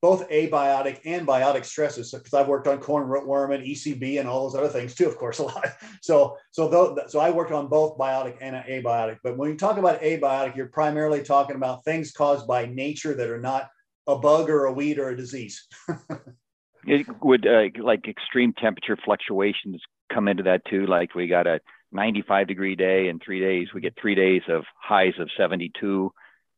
[0.01, 2.11] both abiotic and biotic stresses.
[2.11, 5.17] Because I've worked on corn rootworm and ECB and all those other things too, of
[5.17, 5.67] course, a lot.
[6.01, 9.19] So, so, though, so I worked on both biotic and abiotic.
[9.23, 13.29] But when you talk about abiotic, you're primarily talking about things caused by nature that
[13.29, 13.69] are not
[14.07, 15.67] a bug or a weed or a disease.
[16.87, 19.81] it would uh, like extreme temperature fluctuations
[20.13, 20.85] come into that too.
[20.85, 21.59] Like we got a
[21.91, 23.67] 95 degree day in three days.
[23.73, 26.11] We get three days of highs of 72,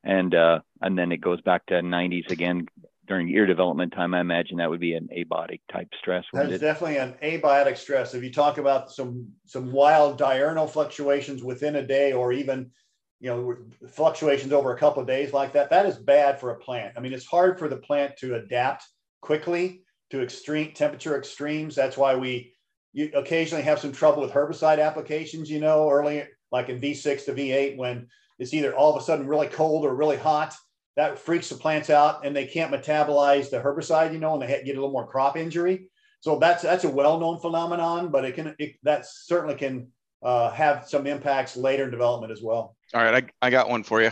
[0.04, 2.68] and uh, and then it goes back to 90s again
[3.08, 4.14] during ear development time.
[4.14, 6.26] I imagine that would be an abiotic type stress.
[6.32, 6.60] That's it?
[6.60, 8.14] definitely an abiotic stress.
[8.14, 12.72] If you talk about some some wild diurnal fluctuations within a day, or even
[13.20, 13.56] you know,
[13.90, 16.94] fluctuations over a couple of days like that, that is bad for a plant.
[16.96, 18.86] I mean, it's hard for the plant to adapt
[19.22, 21.76] quickly to extreme temperature extremes.
[21.76, 22.54] That's why we
[22.94, 27.34] you occasionally have some trouble with herbicide applications, you know, early like in V6 to
[27.34, 28.08] V8 when
[28.40, 30.56] it's either all of a sudden really cold or really hot.
[30.96, 34.48] That freaks the plants out and they can't metabolize the herbicide, you know, and they
[34.48, 35.90] get a little more crop injury.
[36.22, 40.88] So that's that's a well-known phenomenon, but it can it, that certainly can uh, have
[40.88, 42.76] some impacts later in development as well.
[42.94, 44.12] All right, I, I got one for you.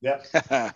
[0.00, 0.26] Yep.
[0.50, 0.72] and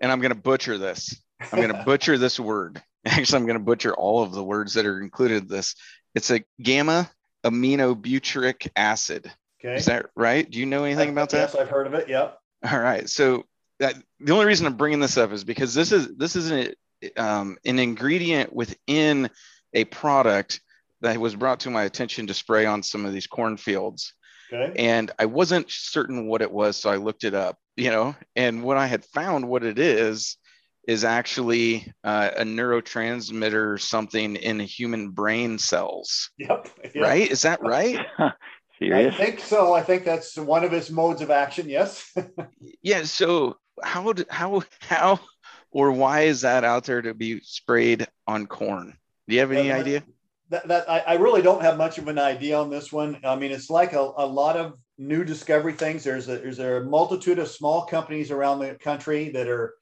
[0.00, 1.20] I'm going to butcher this.
[1.40, 2.82] I'm going to butcher this word.
[3.06, 5.74] Actually, I'm going to butcher all of the words that are included in this.
[6.14, 7.10] It's a gamma
[7.44, 9.30] aminobutyric acid.
[9.62, 9.76] Okay.
[9.76, 10.50] Is that right?
[10.50, 11.52] Do you know anything about that?
[11.52, 12.08] Yes, I've heard of it.
[12.08, 12.38] Yep.
[12.70, 13.08] All right.
[13.08, 13.44] So
[13.78, 16.72] that, the only reason I'm bringing this up is because this is this is an,
[17.16, 19.30] um, an ingredient within
[19.72, 20.60] a product
[21.00, 24.12] that was brought to my attention to spray on some of these cornfields.
[24.52, 24.72] Okay.
[24.76, 27.58] And I wasn't certain what it was, so I looked it up.
[27.76, 30.36] You know, and what I had found, what it is,
[30.86, 36.30] is actually uh, a neurotransmitter, something in human brain cells.
[36.38, 36.68] Yep.
[36.82, 36.94] yep.
[36.96, 37.30] Right?
[37.30, 37.98] Is that right?
[38.78, 39.14] Serious?
[39.14, 39.72] I think so.
[39.72, 41.68] I think that's one of its modes of action.
[41.68, 42.12] Yes.
[42.82, 43.04] yeah.
[43.04, 45.20] So how how how
[45.70, 48.96] or why is that out there to be sprayed on corn?
[49.28, 50.02] Do you have any yeah, idea?
[50.50, 53.20] That, that I, I, really don't have much of an idea on this one.
[53.24, 56.02] I mean, it's like a, a lot of new discovery things.
[56.02, 59.74] There's a, there's a multitude of small companies around the country that are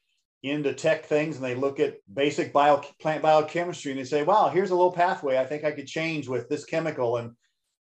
[0.43, 4.49] into tech things and they look at basic bio plant biochemistry and they say, wow,
[4.49, 7.17] here's a little pathway I think I could change with this chemical.
[7.17, 7.33] And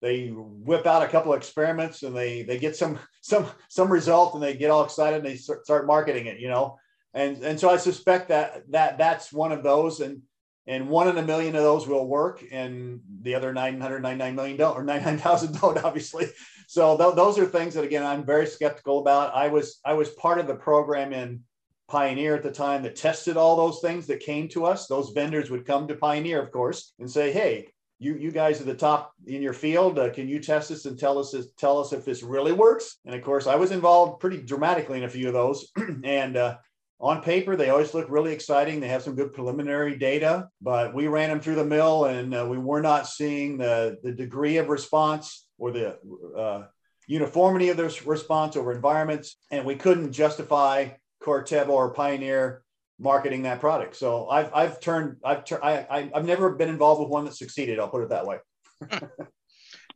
[0.02, 4.36] they whip out a couple of experiments and they they get some some some result
[4.36, 6.78] and they get all excited and they start marketing it, you know.
[7.14, 10.22] And and so I suspect that that that's one of those and
[10.68, 14.78] and one in a million of those will work and the other 999 million don't
[14.78, 16.28] or 99,000 don't obviously.
[16.68, 19.36] So th- those are things that again I'm very skeptical about.
[19.36, 21.42] I was I was part of the program in
[21.88, 24.88] Pioneer at the time that tested all those things that came to us.
[24.88, 27.68] Those vendors would come to Pioneer, of course, and say, "Hey,
[28.00, 30.00] you you guys are the top in your field.
[30.00, 33.14] Uh, can you test this and tell us tell us if this really works?" And
[33.14, 35.72] of course, I was involved pretty dramatically in a few of those.
[36.04, 36.58] and uh,
[37.00, 38.80] on paper, they always look really exciting.
[38.80, 42.48] They have some good preliminary data, but we ran them through the mill, and uh,
[42.50, 45.98] we were not seeing the the degree of response or the
[46.38, 46.64] uh,
[47.08, 50.90] uniformity of the response over environments, and we couldn't justify
[51.22, 52.64] Corteva or Pioneer
[52.98, 53.98] marketing that product.
[53.98, 57.80] So I've I've turned I've tur- I, I've never been involved with one that succeeded.
[57.80, 58.38] I'll put it that way.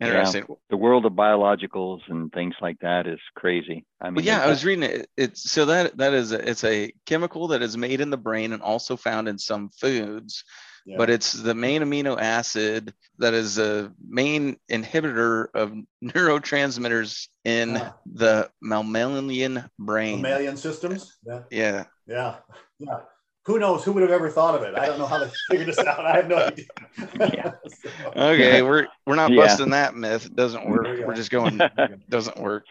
[0.01, 0.45] Interesting.
[0.47, 3.85] Yeah, the world of biologicals and things like that is crazy.
[3.99, 5.09] I mean, well, yeah, I was reading it.
[5.17, 8.53] It's so that that is a, it's a chemical that is made in the brain
[8.53, 10.43] and also found in some foods
[10.89, 10.97] yeah.
[10.97, 17.91] but it's the main amino acid that is a main inhibitor of neurotransmitters in yeah.
[18.11, 20.21] the mammalian brain.
[20.21, 21.17] Mammalian systems.
[21.25, 21.41] Yeah.
[21.51, 21.85] Yeah.
[22.07, 22.35] Yeah.
[22.81, 22.99] Yeah.
[23.45, 23.83] Who knows?
[23.83, 24.75] Who would have ever thought of it?
[24.75, 26.05] I don't know how they figure this out.
[26.05, 26.65] I have no idea.
[27.19, 27.51] yeah.
[27.67, 28.11] so.
[28.15, 30.25] Okay, we're we're not busting that myth.
[30.25, 30.85] It doesn't work.
[31.05, 31.59] We're just going.
[32.09, 32.65] doesn't work.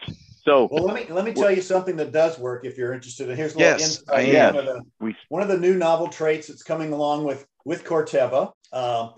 [0.44, 3.28] So well, let me let me tell you something that does work if you're interested.
[3.28, 4.54] And here's a yes, little insight.
[4.54, 8.52] One, of the, one of the new novel traits that's coming along with with Corteva.
[8.72, 9.10] Uh,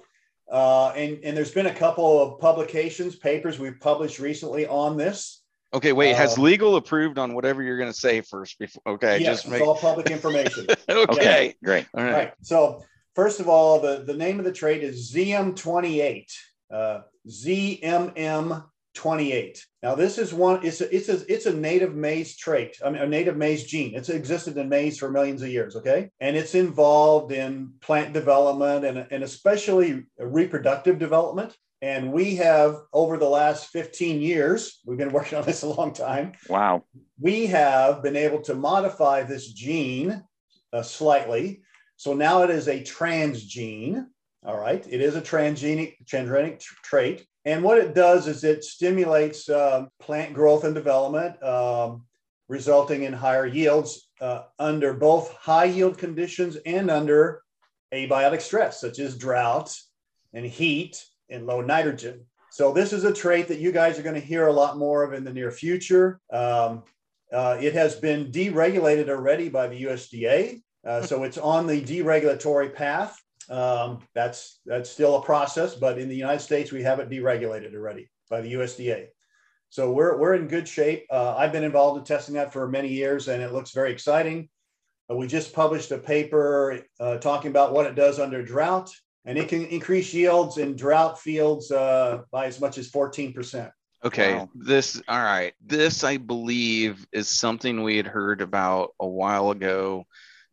[0.50, 5.39] uh, and, and there's been a couple of publications, papers we've published recently on this.
[5.72, 6.16] Okay, wait.
[6.16, 8.58] Has uh, legal approved on whatever you're going to say first?
[8.58, 9.60] Before, okay, yes, just make...
[9.60, 10.66] it's all public information.
[10.88, 11.02] okay.
[11.12, 11.86] okay, great.
[11.94, 12.12] All right.
[12.12, 12.32] right.
[12.42, 16.32] So first of all, the, the name of the trait is ZM28.
[16.72, 19.66] Uh, ZMM 28.
[19.82, 23.00] Now, this is one, it's a, it's a, it's a native maize trait, I mean,
[23.00, 23.94] a native maize gene.
[23.94, 26.10] It's existed in maize for millions of years, okay?
[26.20, 31.56] And it's involved in plant development and, and especially reproductive development.
[31.82, 35.92] And we have, over the last 15 years, we've been working on this a long
[35.92, 36.32] time.
[36.48, 36.84] Wow.
[37.18, 40.22] We have been able to modify this gene
[40.72, 41.62] uh, slightly.
[41.96, 44.06] So now it is a transgene.
[44.44, 44.86] All right.
[44.88, 47.26] It is a transgenic, transgenic trait.
[47.44, 52.04] And what it does is it stimulates um, plant growth and development, um,
[52.48, 57.42] resulting in higher yields uh, under both high yield conditions and under
[57.92, 59.74] abiotic stress, such as drought
[60.32, 62.26] and heat and low nitrogen.
[62.50, 65.04] So, this is a trait that you guys are going to hear a lot more
[65.04, 66.20] of in the near future.
[66.32, 66.82] Um,
[67.32, 70.60] uh, it has been deregulated already by the USDA.
[70.84, 73.16] Uh, so, it's on the deregulatory path.
[73.48, 77.74] Um, that's that's still a process, but in the United States, we have it deregulated
[77.74, 79.08] already by the USDA.
[79.70, 81.06] So we're we're in good shape.
[81.10, 84.48] Uh, I've been involved in testing that for many years, and it looks very exciting.
[85.10, 88.90] Uh, we just published a paper uh, talking about what it does under drought,
[89.24, 93.70] and it can increase yields in drought fields uh, by as much as 14%.
[94.02, 94.48] Okay, Wow.
[94.54, 95.52] this all right.
[95.64, 100.04] This I believe is something we had heard about a while ago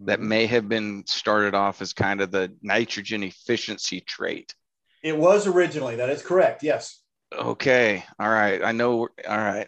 [0.01, 0.24] that Mhm.
[0.28, 4.53] may have been started off as kind of the nitrogen efficiency trait.
[5.01, 5.95] It was originally.
[5.95, 6.61] That is correct.
[6.61, 7.01] Yes.
[7.34, 8.61] Okay, all right.
[8.63, 9.07] I know.
[9.28, 9.68] All right.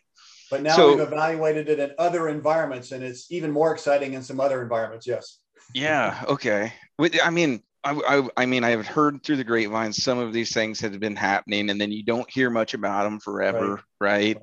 [0.52, 4.24] But now So- we've evaluated it in other environments, and it's even more exciting in
[4.24, 5.08] some other environments.
[5.08, 5.39] Yes.
[5.74, 6.22] Yeah.
[6.28, 6.74] Okay.
[7.24, 10.82] I mean, I, I, I mean, I've heard through the grapevines some of these things
[10.82, 14.38] have been happening, and then you don't hear much about them forever, right?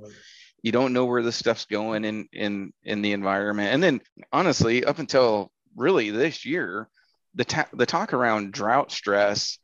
[0.62, 4.01] You don't know where the stuff's going in in in the environment, and then
[4.32, 6.89] honestly, up until really this year,
[7.34, 9.59] the ta- the talk around drought stress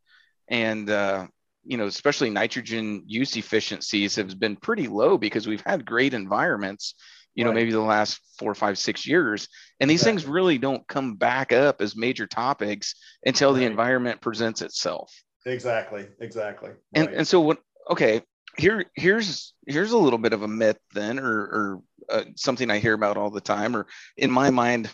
[0.49, 1.27] and uh,
[1.65, 6.95] you know, especially nitrogen use efficiencies has been pretty low because we've had great environments.
[7.35, 7.57] You know, Right.
[7.57, 9.49] maybe the last four, five, six years,
[9.81, 14.61] and these things really don't come back up as major topics until the environment presents
[14.63, 15.13] itself.
[15.47, 16.09] Exactly.
[16.21, 16.71] Exactly.
[16.95, 17.59] And and so what?
[17.91, 18.23] Okay,
[18.59, 22.79] here here's here's a little bit of a myth then, or or uh, something I
[22.79, 24.91] hear about all the time, or in my mind,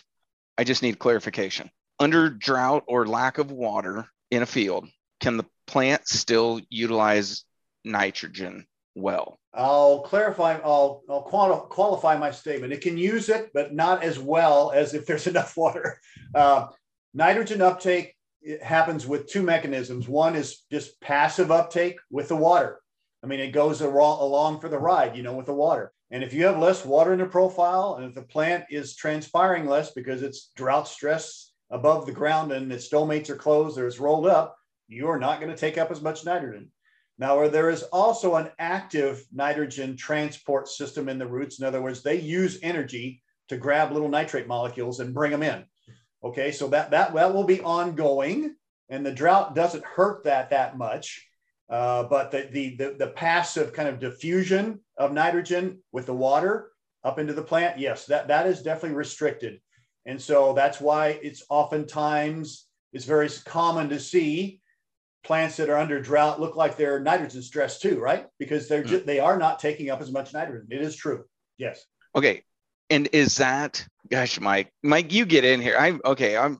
[0.57, 1.69] I just need clarification.
[1.99, 4.87] Under drought or lack of water in a field,
[5.19, 7.43] can the plant still utilize
[7.83, 8.65] nitrogen
[8.95, 9.39] well?
[9.53, 12.73] I'll clarify, I'll, I'll quali- qualify my statement.
[12.73, 15.99] It can use it, but not as well as if there's enough water.
[16.33, 16.67] Uh,
[17.13, 18.15] nitrogen uptake
[18.61, 20.07] happens with two mechanisms.
[20.07, 22.79] One is just passive uptake with the water.
[23.23, 25.91] I mean, it goes along for the ride, you know, with the water.
[26.11, 29.67] And if you have less water in the profile, and if the plant is transpiring
[29.67, 33.99] less because it's drought stress above the ground and its stomates are closed or it's
[33.99, 34.55] rolled up,
[34.87, 36.71] you're not going to take up as much nitrogen.
[37.19, 42.01] Now, there is also an active nitrogen transport system in the roots, in other words,
[42.01, 45.65] they use energy to grab little nitrate molecules and bring them in.
[46.23, 48.55] Okay, so that that that will be ongoing,
[48.89, 51.25] and the drought doesn't hurt that that much.
[51.69, 56.71] Uh, but the, the the the passive kind of diffusion of nitrogen with the water
[57.03, 59.59] up into the plant, yes, that that is definitely restricted,
[60.05, 64.58] and so that's why it's oftentimes it's very common to see
[65.23, 68.27] plants that are under drought look like they're nitrogen stressed too, right?
[68.39, 70.67] Because they're just, they are not taking up as much nitrogen.
[70.71, 71.25] It is true.
[71.57, 71.85] Yes.
[72.15, 72.43] Okay,
[72.89, 74.71] and is that gosh, Mike?
[74.81, 75.75] Mike, you get in here.
[75.77, 76.35] I'm okay.
[76.37, 76.57] I'm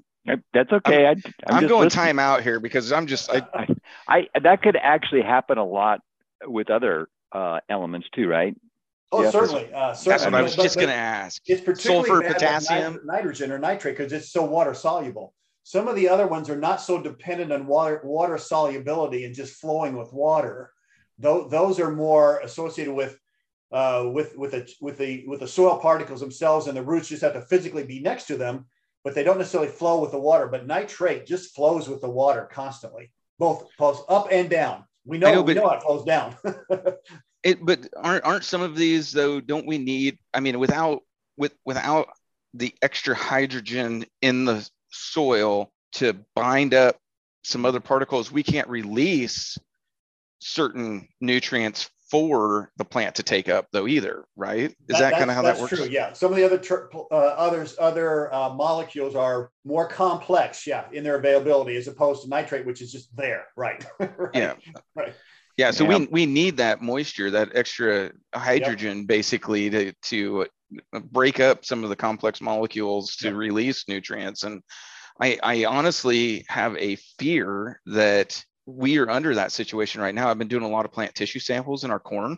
[0.53, 1.05] That's okay.
[1.07, 2.05] I, I'm, I'm, just going listening.
[2.05, 3.41] time out here because I'm just I,
[4.07, 6.01] I that could actually happen a lot
[6.45, 8.55] with other uh, elements too, right?
[9.11, 9.73] Oh, Yeah, 'cause certainly.
[9.73, 11.41] Uh, that's what I was But- just going to ask.
[11.47, 12.99] It's particularly Sulfur, bad potassium?
[13.05, 15.33] nitrogen or nitrate because it's so water soluble.
[15.69, 19.61] Some of the other ones are not so dependent on water water solubility and just
[19.61, 20.73] flowing with water.
[21.19, 23.19] Those those are more associated with
[23.71, 27.21] uh, with with the with the with the soil particles themselves, and the roots just
[27.21, 28.65] have to physically be next to them,
[29.03, 30.47] but they don't necessarily flow with the water.
[30.47, 34.85] But nitrate just flows with the water constantly, both up and down.
[35.05, 36.35] We know, know, we know it flows down.
[37.41, 39.39] It, but aren't aren't some of these though?
[39.39, 40.17] Don't we need?
[40.33, 41.03] I mean, without
[41.37, 42.09] with without
[42.53, 46.97] the extra hydrogen in the soil to bind up
[47.43, 49.57] some other particles, we can't release
[50.39, 54.73] certain nutrients for the plant to take up though either, right?
[54.87, 55.75] Is that, kind of how that works?
[55.75, 55.85] True.
[55.85, 56.13] Yeah.
[56.13, 60.65] Some of the other ter- uh, others other uh, molecules are more complex.
[60.65, 63.45] Yeah, in their availability as opposed to nitrate, which is just there.
[63.55, 63.85] Right.
[63.99, 64.31] Right.
[64.33, 64.53] Yeah.
[64.95, 65.13] Right.
[65.57, 65.99] Yeah, so Yeah.
[65.99, 70.47] we we need that moisture, that extra hydrogen, basically, to to
[71.11, 74.43] break up some of the complex molecules to release nutrients.
[74.43, 74.61] And
[75.21, 80.29] I I honestly have a fear that we are under that situation right now.
[80.29, 82.37] I've been doing a lot of plant tissue samples in our corn,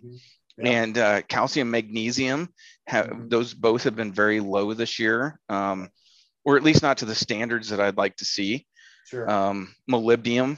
[0.58, 0.70] Yeah.
[0.70, 2.54] and uh, calcium, magnesium,
[2.88, 3.30] have Mhm.
[3.30, 5.90] those both have been very low this year, um,
[6.46, 8.66] or at least not to the standards that I'd like to see
[9.06, 9.30] Sure.
[9.30, 10.58] um, molybdenum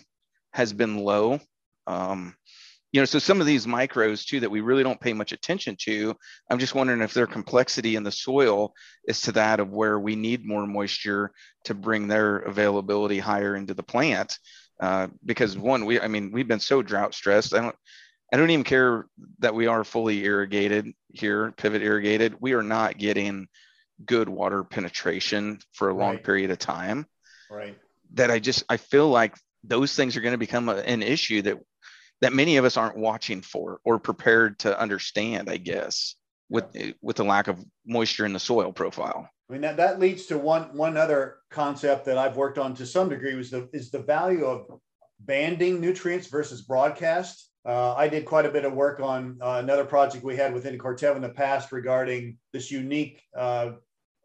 [0.53, 1.39] has been low.
[1.87, 2.35] Um,
[2.93, 5.75] you know, so some of these micros too that we really don't pay much attention
[5.81, 6.15] to.
[6.49, 8.73] I'm just wondering if their complexity in the soil
[9.07, 11.31] is to that of where we need more moisture
[11.65, 14.37] to bring their availability higher into the plant.
[14.79, 17.55] Uh, because one, we, I mean, we've been so drought stressed.
[17.55, 17.75] I don't,
[18.31, 19.07] I don't even care
[19.39, 22.35] that we are fully irrigated here, pivot irrigated.
[22.39, 23.47] We are not getting
[24.05, 26.23] good water penetration for a long Right.
[26.23, 27.07] period of time
[27.49, 27.77] right.
[28.13, 31.41] that I just I feel like those things are going to become a, an issue
[31.43, 31.57] that
[32.23, 35.49] that many of us aren't watching for or prepared to understand.
[35.49, 36.15] I guess
[36.49, 36.65] with
[37.01, 39.29] with the lack of moisture in the soil profile.
[39.49, 42.85] I mean that, that leads to one one other concept that I've worked on to
[42.85, 44.79] some degree was the is the value of
[45.19, 47.49] banding nutrients versus broadcast.
[47.65, 50.77] Uh, I did quite a bit of work on uh, another project we had within
[50.77, 53.71] Corteva in the past regarding this unique uh,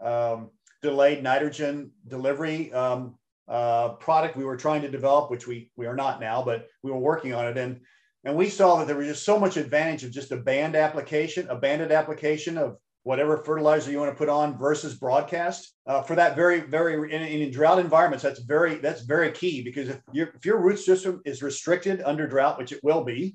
[0.01, 0.51] um,
[0.83, 3.17] delayed nitrogen delivery um,
[3.49, 6.91] uh, product we were trying to develop, which we we are not now, but we
[6.91, 7.57] were working on it.
[7.59, 7.81] And
[8.25, 11.49] And we saw that there was just so much advantage of just a band application,
[11.49, 12.77] a banded application of
[13.09, 17.23] whatever fertilizer you want to put on versus broadcast uh, for that very very in,
[17.23, 21.23] in, drought environments that's very that's very key because if your if your root system
[21.25, 23.35] is restricted under drought which it will be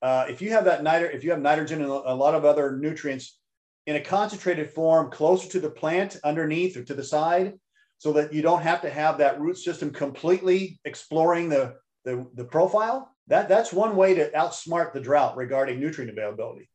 [0.00, 2.78] uh, if you have that niter if you have nitrogen and a lot of other
[2.78, 3.38] nutrients
[3.86, 7.52] in a concentrated form closer to the plant underneath or to the side
[7.98, 12.44] so that you don't have to have that root system completely exploring the the, the
[12.44, 16.68] profile that that's one way to outsmart the drought regarding nutrient availability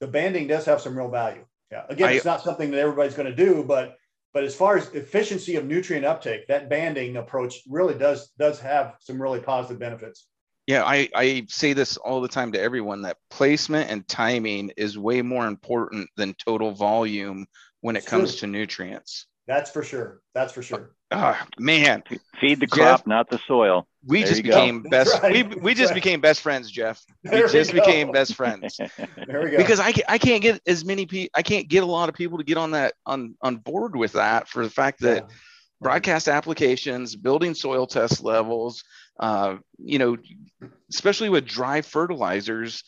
[0.00, 1.44] the banding does have some real value
[1.74, 1.82] yeah.
[1.88, 3.96] Again, I, it's not something that everybody's going to do, but
[4.32, 8.94] but as far as efficiency of nutrient uptake, that banding approach really does does have
[9.00, 10.28] some really positive benefits.
[10.66, 14.96] Yeah, I, I say this all the time to everyone that placement and timing is
[14.96, 17.46] way more important than total volume
[17.80, 19.26] when it comes to nutrients.
[19.46, 20.22] That's for sure.
[20.34, 20.94] That's for sure.
[21.10, 22.02] Oh, man,
[22.40, 23.86] feed the crop, Jeff, not the soil.
[24.06, 24.90] We there just became go.
[24.90, 25.22] best.
[25.22, 25.32] Right.
[25.32, 25.94] We, we just right.
[25.94, 27.02] became best friends, Jeff.
[27.22, 28.76] There we just we became best friends.
[29.26, 29.56] there we go.
[29.56, 31.30] Because I, I can't get as many people.
[31.34, 34.12] I can't get a lot of people to get on that on on board with
[34.12, 35.34] that for the fact that yeah.
[35.80, 38.82] broadcast applications, building soil test levels,
[39.20, 40.16] uh, you know,
[40.90, 42.82] especially with dry fertilizers,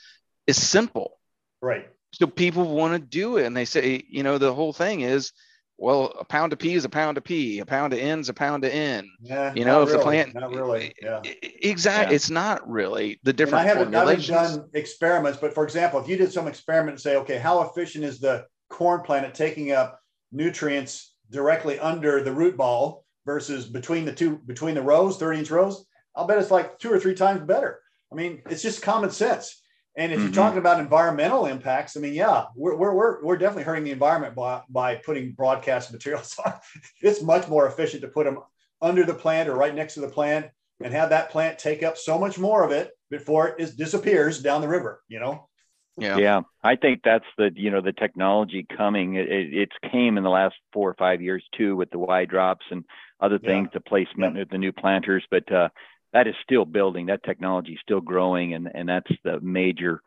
[0.47, 1.19] is simple.
[1.63, 1.89] Right.
[2.13, 5.33] So people want to do it, and they say, you know, the whole thing is
[5.79, 8.29] well, a pound of P is a pound of P, a pound of N is
[8.29, 9.11] a pound of N.
[9.21, 12.13] Yeah, you know, if really, the plant, not really, yeah, exactly.
[12.13, 12.17] Yeah.
[12.17, 13.63] It's not really the different.
[13.63, 16.95] And I haven't, I haven't done experiments, but for example, if you did some experiment
[16.95, 20.01] and say, okay, how efficient is the corn plant at taking up
[20.33, 25.51] nutrients directly under the root ball versus between the two, between the rows, 30 inch
[25.51, 25.87] rows?
[26.15, 27.81] I'll bet it's like two or three times better.
[28.11, 29.61] I mean, it's just common sense.
[29.97, 30.27] And if mm-hmm.
[30.27, 33.93] you're talking about environmental impacts, I mean, yeah, we're, we're, we're, we're definitely hurting the
[33.93, 36.53] environment by, by putting broadcast materials on.
[37.01, 38.39] it's much more efficient to put them
[38.83, 40.47] under the plant or right next to the plant
[40.83, 44.43] and have that plant take up so much more of it before it is, disappears
[44.43, 45.49] down the river, you know?
[45.97, 46.19] Yeah.
[46.19, 46.41] Yeah.
[46.63, 49.15] I think that's the, you know, the technology coming.
[49.15, 52.27] It, it, it's came in the last four or five years too with the Y
[52.27, 52.85] drops and
[53.19, 53.79] other things, yeah.
[53.79, 54.43] the placement yeah.
[54.43, 55.25] of the new planters.
[55.31, 55.71] But, uh,
[56.13, 57.07] that is still building.
[57.07, 60.01] That technology is still growing, and and that's the major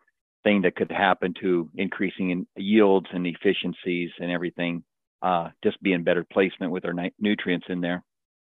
[0.44, 4.84] thing that could happen to increasing in yields and efficiencies and everything.
[5.22, 8.04] Uh, just being better placement with our ni- nutrients in there.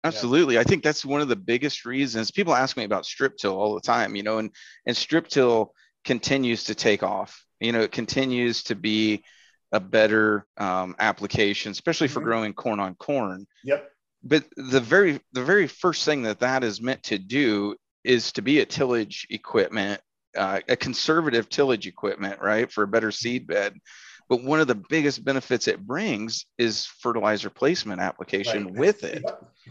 [0.02, 0.58] Absolutely.
[0.58, 3.74] I think that's one of the biggest reasons people ask me about strip till all
[3.74, 4.50] the time, you know, and,
[4.86, 5.74] and strip till
[6.04, 7.44] continues to take off.
[7.60, 9.24] You know, it continues to be
[9.72, 12.28] a better um, application, especially for mm-hmm.
[12.28, 13.46] growing corn on corn.
[13.64, 13.90] Yep
[14.24, 18.42] but the very the very first thing that that is meant to do is to
[18.42, 20.00] be a tillage equipment
[20.36, 23.78] uh, a conservative tillage equipment right for a better seed bed.
[24.28, 28.74] But one of the biggest benefits it brings is fertilizer placement application right.
[28.74, 29.22] with it.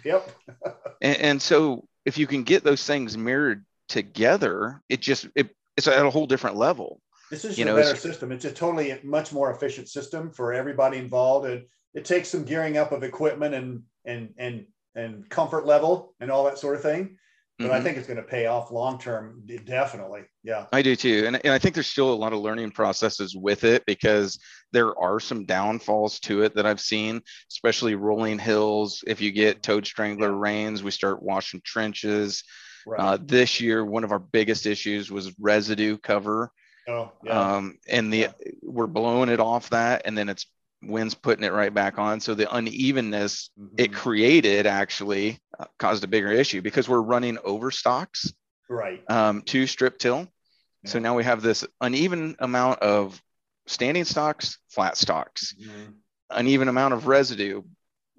[0.05, 0.29] Yep,
[1.01, 5.87] and, and, so if you can get those things mirrored together it just it, it's
[5.87, 7.01] at a whole different level.
[7.31, 8.31] This is you know, a better system.
[8.31, 11.47] It's a totally much more efficient system for everybody involved.
[11.47, 14.65] And it takes some gearing up of equipment and and and
[14.95, 17.17] and comfort level and all that sort of thing.
[17.59, 17.73] But mm-hmm.
[17.75, 20.21] I think it's going to pay off long term, definitely.
[20.43, 23.35] Yeah, I do too, and, and I think there's still a lot of learning processes
[23.35, 24.39] with it because
[24.71, 27.21] there are some downfalls to it that I've seen,
[27.51, 29.03] especially rolling hills.
[29.05, 30.39] If you get toad strangler yeah.
[30.39, 32.43] rains, we start washing trenches.
[32.87, 32.99] Right.
[32.99, 36.51] Uh, this year, one of our biggest issues was residue cover.
[36.87, 37.55] Oh, yeah.
[37.55, 38.31] Um, and the yeah.
[38.63, 40.47] we're blowing it off that, and then it's
[40.87, 42.19] winds putting it right back on.
[42.19, 43.75] So the unevenness mm-hmm.
[43.77, 48.33] it created actually uh, caused a bigger issue because we're running overstocks
[48.69, 50.19] right um, to strip till.
[50.19, 50.89] Yeah.
[50.89, 53.21] So now we have this uneven amount of
[53.67, 55.91] standing stalks, flat stalks, mm-hmm.
[56.29, 57.61] uneven amount of residue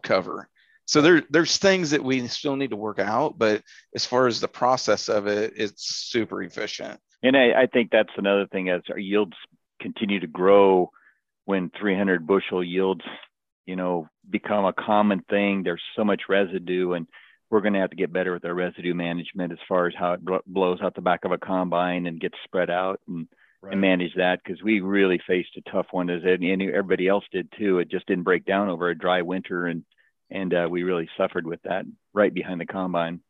[0.02, 0.48] cover.
[0.86, 3.62] So there, there's things that we still need to work out, but
[3.94, 7.00] as far as the process of it, it's super efficient.
[7.22, 9.32] And I, I think that's another thing as our yields
[9.80, 10.90] continue to grow
[11.44, 13.02] when 300 bushel yields,
[13.66, 15.62] you know, become a common thing.
[15.62, 17.06] There's so much residue, and
[17.50, 20.14] we're going to have to get better with our residue management as far as how
[20.14, 23.28] it blows out the back of a combine and gets spread out and,
[23.62, 23.72] right.
[23.72, 27.78] and manage that because we really faced a tough one as everybody else did too.
[27.78, 29.84] It just didn't break down over a dry winter, and
[30.30, 33.20] and uh, we really suffered with that right behind the combine.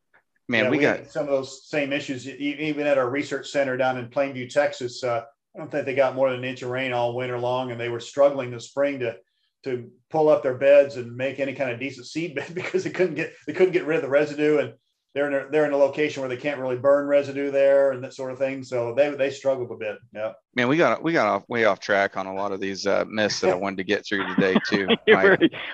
[0.48, 3.76] Man, yeah, we, we, got some of those same issues even at our research center
[3.76, 5.02] down in Plainview, Texas.
[5.02, 5.24] Uh,
[5.54, 7.80] I don't think they got more than an inch of rain all winter long, and
[7.80, 9.16] they were struggling this spring to
[9.64, 12.90] to pull up their beds and make any kind of decent seed bed because they
[12.90, 14.74] couldn't get they couldn't get rid of the residue, and
[15.14, 18.02] they're in a, they're in a location where they can't really burn residue there and
[18.02, 18.64] that sort of thing.
[18.64, 19.98] So they they struggled a bit.
[20.12, 20.32] Yeah.
[20.56, 23.04] Man, we got we got off way off track on a lot of these uh,
[23.08, 24.88] myths that I wanted to get through today too.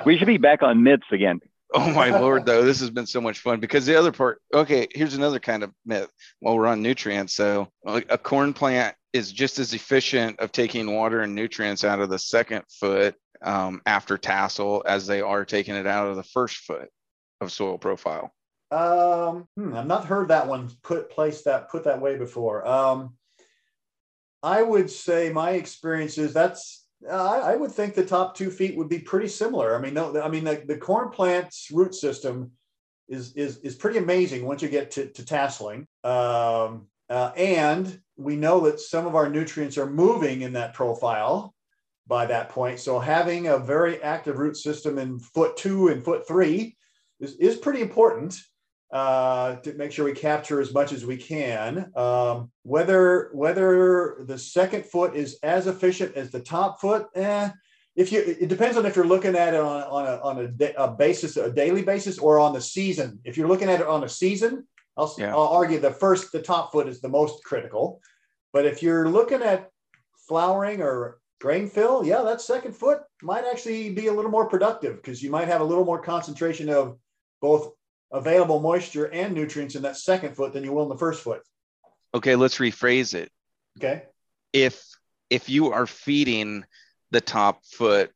[0.05, 1.41] we should be back on myths again.
[1.73, 4.43] Oh my lord, though, this has been so much fun because the other part.
[4.53, 6.11] Okay, here's another kind of myth.
[6.41, 11.21] While we're on nutrients, so a corn plant is just as efficient of taking water
[11.21, 15.87] and nutrients out of the second foot um, after tassel as they are taking it
[15.87, 16.89] out of the first foot
[17.41, 18.33] of soil profile.
[18.71, 22.67] Um, hmm, I've not heard that one put place that put that way before.
[22.67, 23.15] Um,
[24.43, 28.77] I would say my experience is that's uh, I would think the top two feet
[28.77, 29.75] would be pretty similar.
[29.75, 32.53] I mean, no, I mean the, the corn plant's root system
[33.09, 35.87] is is is pretty amazing once you get to, to tasseling.
[36.05, 41.55] Um, uh, and we know that some of our nutrients are moving in that profile
[42.07, 42.81] by that point.
[42.81, 46.77] So having a very active root system in foot two and foot three
[47.21, 48.39] is, is pretty important
[48.93, 51.91] uh, to make sure we capture as much as we can.
[51.95, 57.51] Um, whether whether the second foot is as efficient as the top foot, eh,
[57.95, 60.73] if you it depends on if you're looking at it on, on a on a,
[60.77, 63.21] a basis a daily basis or on the season.
[63.25, 64.67] If you're looking at it on a season,
[64.97, 65.35] I'll, yeah.
[65.35, 68.01] I'll argue the first the top foot is the most critical.
[68.53, 69.71] But if you're looking at
[70.29, 74.97] flowering or grain fill, yeah, that second foot might actually be a little more productive
[74.97, 76.97] because you might have a little more concentration of
[77.41, 77.73] both
[78.13, 81.43] available moisture and nutrients in that second foot than you will in the first foot.
[82.15, 83.31] Okay, let's rephrase it.
[83.79, 84.05] Okay.
[84.53, 84.83] If
[85.31, 86.65] if you are feeding
[87.13, 88.11] the top foot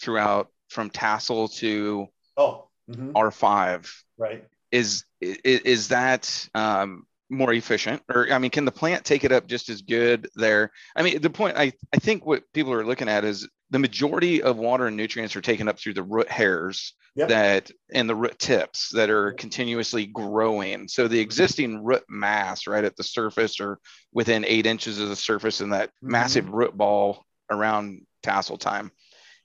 [0.00, 2.06] throughout from tassel to
[2.36, 3.10] oh mm-hmm.
[3.10, 4.44] R5, right?
[4.70, 9.32] Is is, is that um, more efficient or i mean can the plant take it
[9.32, 12.84] up just as good there i mean the point i, I think what people are
[12.84, 16.28] looking at is the majority of water and nutrients are taken up through the root
[16.28, 17.28] hairs yep.
[17.30, 22.84] that and the root tips that are continuously growing so the existing root mass right
[22.84, 23.78] at the surface or
[24.12, 26.12] within eight inches of the surface and that mm-hmm.
[26.12, 28.90] massive root ball around tassel time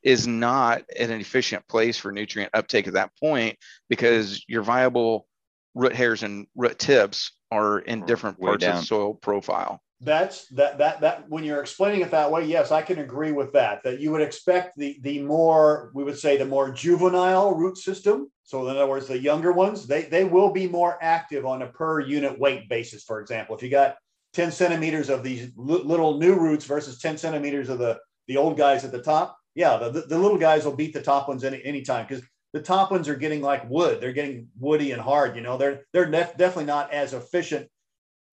[0.03, 3.57] is not an efficient place for nutrient uptake at that point
[3.89, 5.25] because your viable
[5.73, 9.81] root hairs and root tips are in different parts of soil profile.
[9.99, 13.51] That's that that that when you're explaining it that way, yes, I can agree with
[13.53, 13.81] that.
[13.83, 18.31] That you would expect the the more we would say the more juvenile root system.
[18.43, 21.67] So in other words, the younger ones, they they will be more active on a
[21.67, 23.03] per unit weight basis.
[23.03, 23.95] For example, if you got
[24.33, 28.83] 10 centimeters of these little new roots versus 10 centimeters of the the old guys
[28.83, 32.05] at the top, yeah, the, the little guys will beat the top ones any anytime
[32.07, 32.23] because
[32.57, 34.01] the top ones are getting like wood.
[34.01, 35.35] They're getting woody and hard.
[35.35, 37.69] You know, they're they're def- definitely not as efficient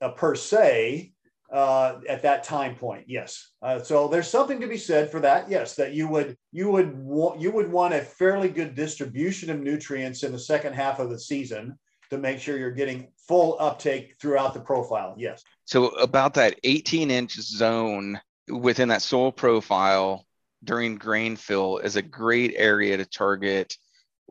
[0.01, 1.13] uh, per se
[1.53, 3.05] uh, at that time point.
[3.07, 3.51] Yes.
[3.61, 5.51] Uh, so there's something to be said for that.
[5.51, 6.97] Yes, that you would you would
[7.39, 11.19] you would want a fairly good distribution of nutrients in the second half of the
[11.19, 15.15] season to make sure you're getting full uptake throughout the profile.
[15.19, 15.45] Yes.
[15.67, 18.19] So about that 18 inch zone
[18.49, 20.25] within that soil profile
[20.65, 23.77] during grain fill is a great area to target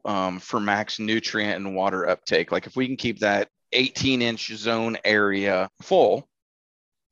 [0.06, 2.52] um, for max nutrient and water uptake.
[2.52, 6.28] Like if we can keep that 18 inch zone area full,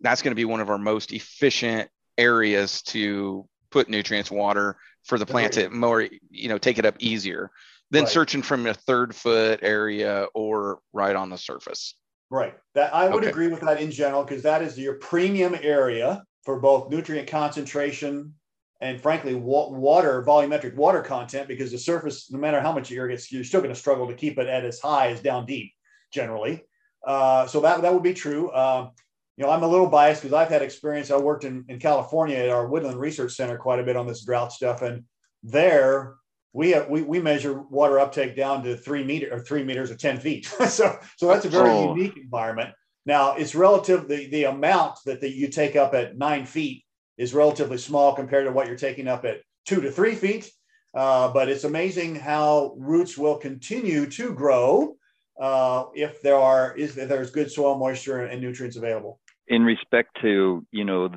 [0.01, 5.17] that's going to be one of our most efficient areas to put nutrients, water for
[5.17, 7.51] the plant to more, you know, take it up easier
[7.89, 8.11] than right.
[8.11, 11.95] searching from a third foot area or right on the surface.
[12.29, 12.53] Right.
[12.75, 13.29] That I would okay.
[13.29, 18.33] agree with that in general because that is your premium area for both nutrient concentration
[18.81, 23.31] and frankly water volumetric water content because the surface no matter how much you irrigate
[23.31, 25.71] you're still going to struggle to keep it at as high as down deep
[26.11, 26.63] generally.
[27.05, 28.51] Uh, so that, that would be true.
[28.51, 28.91] Um,
[29.37, 32.35] you know i'm a little biased because i've had experience i worked in, in california
[32.35, 35.03] at our woodland research center quite a bit on this drought stuff and
[35.41, 36.15] there
[36.53, 39.95] we have, we, we measure water uptake down to three meter or three meters or
[39.95, 40.53] 10 feet.
[40.67, 41.95] So so that's a very oh.
[41.95, 42.71] unique environment.
[43.05, 46.83] Now it's relative the, the amount that the, you take up at nine feet
[47.21, 50.51] is relatively small compared to what you're taking up at two to three feet.
[50.93, 54.95] Uh, but it's amazing how roots will continue to grow
[55.39, 59.19] uh, if there are if there's good soil moisture and nutrients available.
[59.47, 61.09] In respect to you know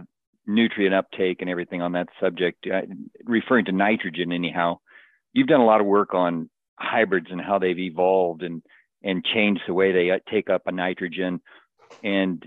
[0.46, 2.82] nutrient uptake and everything on that subject, uh,
[3.24, 4.78] referring to nitrogen anyhow,
[5.32, 8.62] you've done a lot of work on hybrids and how they've evolved and
[9.02, 11.40] and changed the way they uh, take up a nitrogen
[12.02, 12.44] and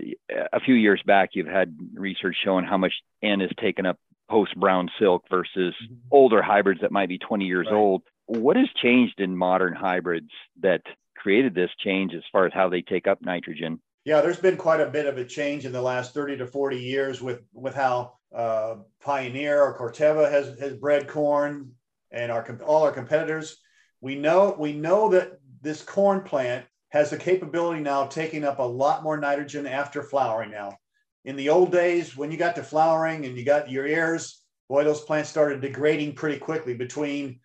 [0.52, 2.92] a few years back, you've had research showing how much
[3.22, 3.98] N is taken up
[4.30, 5.94] post brown silk versus mm-hmm.
[6.10, 7.76] older hybrids that might be 20 years right.
[7.76, 8.02] old.
[8.26, 10.30] What has changed in modern hybrids
[10.60, 10.82] that
[11.16, 13.80] created this change as far as how they take up nitrogen?
[14.04, 16.78] Yeah, there's been quite a bit of a change in the last 30 to 40
[16.78, 21.72] years with with how uh, Pioneer or Corteva has has bred corn,
[22.10, 23.58] and our all our competitors.
[24.00, 28.58] We know we know that this corn plant has the capability now of taking up
[28.58, 30.76] a lot more nitrogen after flowering now.
[31.24, 34.84] In the old days, when you got to flowering and you got your ears, boy,
[34.84, 37.40] those plants started degrading pretty quickly between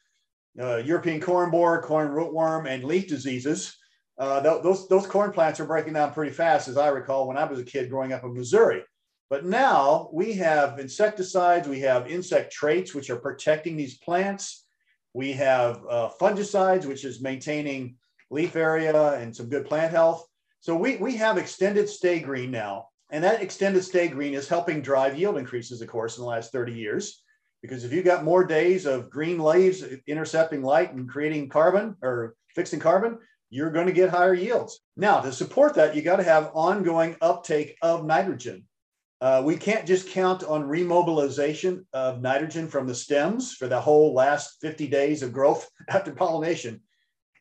[0.59, 3.75] uh, European corn borer, corn rootworm, and leaf diseases,
[4.17, 7.37] uh, th- those, those corn plants are breaking down pretty fast, as I recall when
[7.37, 8.83] I was a kid growing up in Missouri.
[9.29, 14.65] But now we have insecticides, we have insect traits, which are protecting these plants.
[15.13, 17.95] We have uh, fungicides, which is maintaining
[18.33, 20.27] leaf area and some good plant health.
[20.59, 22.87] So we, we have extended stay green now.
[23.11, 26.51] And that extended stay green is helping drive yield increases, of course, in the last
[26.51, 27.21] 30 years.
[27.61, 32.35] Because if you've got more days of green leaves intercepting light and creating carbon or
[32.55, 33.19] fixing carbon,
[33.49, 34.81] you're going to get higher yields.
[34.97, 38.65] Now, to support that, you got to have ongoing uptake of nitrogen.
[39.21, 44.13] Uh, we can't just count on remobilization of nitrogen from the stems for the whole
[44.13, 46.81] last 50 days of growth after pollination.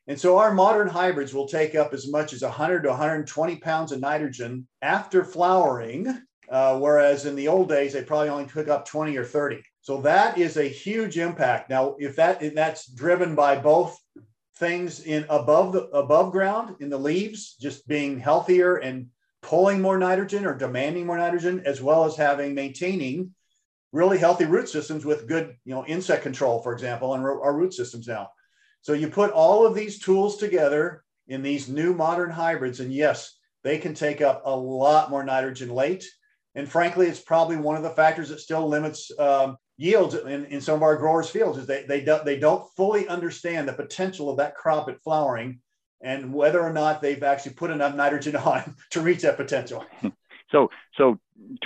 [0.09, 3.93] And so our modern hybrids will take up as much as 100 to 120 pounds
[3.93, 8.87] of nitrogen after flowering, uh, whereas in the old days, they probably only took up
[8.87, 9.63] 20 or 30.
[9.81, 11.71] So that is a huge impact.
[11.71, 13.99] Now, if that if that's driven by both
[14.57, 19.07] things in above the above ground in the leaves, just being healthier and
[19.41, 23.35] pulling more nitrogen or demanding more nitrogen, as well as having maintaining
[23.93, 27.75] really healthy root systems with good, you know, insect control, for example, and our root
[27.75, 28.29] systems now.
[28.83, 33.39] So you put all of these tools together in these new modern hybrids, and yes,
[33.63, 36.05] they can take up a lot more nitrogen late.
[36.55, 40.61] And frankly, it's probably one of the factors that still limits um, yields in, in
[40.61, 44.29] some of our growers' fields is they, they, do, they don't fully understand the potential
[44.29, 45.61] of that crop at flowering
[46.03, 49.85] and whether or not they've actually put enough nitrogen on to reach that potential.
[50.51, 50.69] So,
[50.99, 51.19] so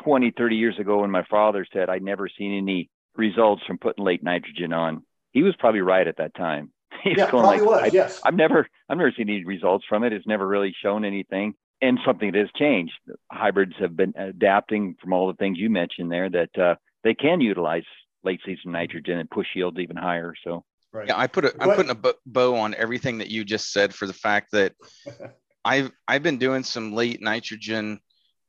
[0.04, 4.04] 20, 30 years ago, when my father said I'd never seen any results from putting
[4.04, 5.02] late nitrogen on,
[5.32, 6.70] he was probably right at that time.
[7.06, 7.90] He's yeah, probably like, was.
[7.92, 10.12] Yes, I've never, I've never seen any results from it.
[10.12, 12.94] It's never really shown anything, and something that has changed.
[13.30, 17.40] Hybrids have been adapting from all the things you mentioned there that uh, they can
[17.40, 17.84] utilize
[18.24, 20.34] late season nitrogen and push yields even higher.
[20.42, 20.64] So
[20.96, 21.08] Right.
[21.08, 24.06] Yeah, I put a, I'm putting a bow on everything that you just said for
[24.06, 24.72] the fact that
[25.64, 28.00] I've I've been doing some late nitrogen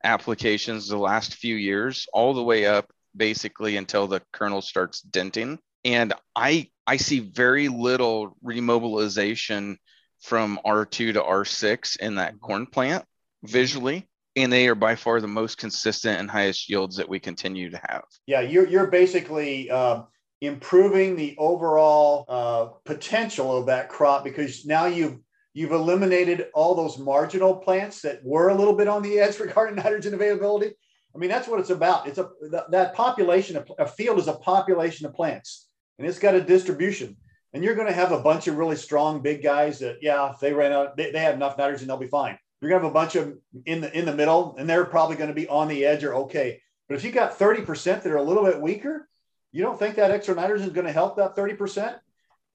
[0.04, 5.60] applications the last few years, all the way up basically until the kernel starts denting,
[5.84, 9.78] and I I see very little remobilization
[10.22, 12.46] from R2 to R6 in that mm-hmm.
[12.46, 13.06] corn plant
[13.44, 14.08] visually
[14.38, 17.82] and they are by far the most consistent and highest yields that we continue to
[17.90, 18.04] have.
[18.28, 20.04] Yeah, you're you're basically uh,
[20.42, 25.18] improving the overall uh, potential of that crop because now you've
[25.54, 29.76] you've eliminated all those marginal plants that were a little bit on the edge regarding
[29.76, 30.72] nitrogen availability.
[31.16, 32.08] I mean, that's what it's about.
[32.08, 32.30] It's a
[32.70, 35.67] that population of a field is a population of plants,
[35.98, 37.18] and it's got a distribution.
[37.54, 40.40] And you're going to have a bunch of really strong big guys that, yeah, if
[40.40, 42.38] they ran out, they, they have enough nitrogen, they'll be fine.
[42.62, 45.16] You're going to have a bunch of in the in the middle, and they're probably
[45.16, 46.62] going to be on the edge or okay.
[46.88, 49.08] But if you got 30% that are a little bit weaker,
[49.52, 51.98] you don't think that extra nitrogen is going to help that 30%?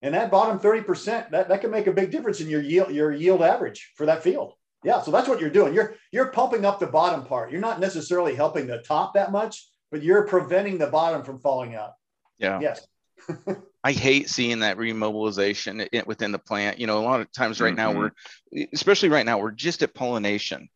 [0.02, 3.12] And that bottom 30%, that, that can make a big difference in your yield, your
[3.12, 4.54] yield average for that field.
[4.82, 5.00] Yeah.
[5.00, 5.74] So that's what you're doing.
[5.74, 7.52] You're you're pumping up the bottom part.
[7.52, 11.76] You're not necessarily helping the top that much, but you're preventing the bottom from falling
[11.76, 11.92] out.
[12.38, 12.58] Yeah.
[12.60, 12.84] Yes.
[13.84, 16.78] I hate seeing that remobilization within the plant.
[16.78, 17.94] You know, a lot of times right mm-hmm.
[17.94, 18.10] now
[18.54, 20.68] we're, especially right now, we're just at pollination.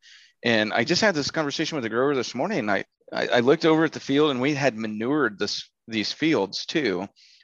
[0.42, 3.40] And I just had this conversation with a grower this morning, and I, I, I
[3.40, 7.01] looked over at the field, and we had manured this these fields too.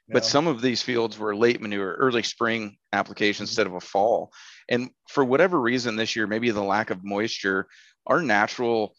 [0.09, 0.14] Yeah.
[0.14, 3.50] But some of these fields were late manure, early spring application mm-hmm.
[3.50, 4.32] instead of a fall.
[4.68, 7.68] And for whatever reason this year, maybe the lack of moisture,
[8.07, 8.96] our natural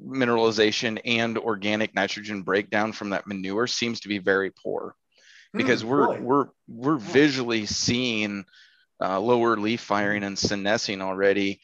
[0.00, 4.94] mineralization and organic nitrogen breakdown from that manure seems to be very poor
[5.52, 6.20] because mm, we're really?
[6.20, 8.44] we're we're visually seeing
[9.00, 11.60] uh, lower leaf firing and senescing already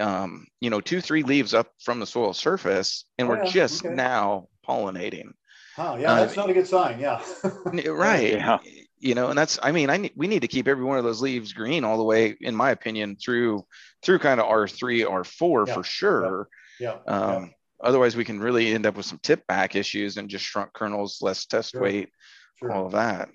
[0.00, 3.50] um, you know two three leaves up from the soil surface and oh, we're yeah.
[3.50, 3.94] just okay.
[3.94, 5.32] now pollinating
[5.78, 6.98] Oh, yeah, that's uh, not a good sign.
[6.98, 7.22] Yeah.
[7.86, 8.32] right.
[8.32, 8.58] Yeah.
[8.98, 11.04] You know, and that's, I mean, I need, we need to keep every one of
[11.04, 13.64] those leaves green all the way, in my opinion, through,
[14.02, 15.74] through kind of R3, R4 yeah.
[15.74, 16.48] for sure.
[16.80, 16.96] Yeah.
[17.06, 17.12] yeah.
[17.12, 17.48] Um, yeah.
[17.80, 21.18] Otherwise, we can really end up with some tip back issues and just shrunk kernels,
[21.22, 21.82] less test sure.
[21.82, 22.10] weight,
[22.58, 22.72] sure.
[22.72, 23.28] all of that.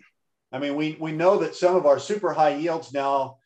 [0.51, 3.38] I mean, we, we know that some of our super high yields now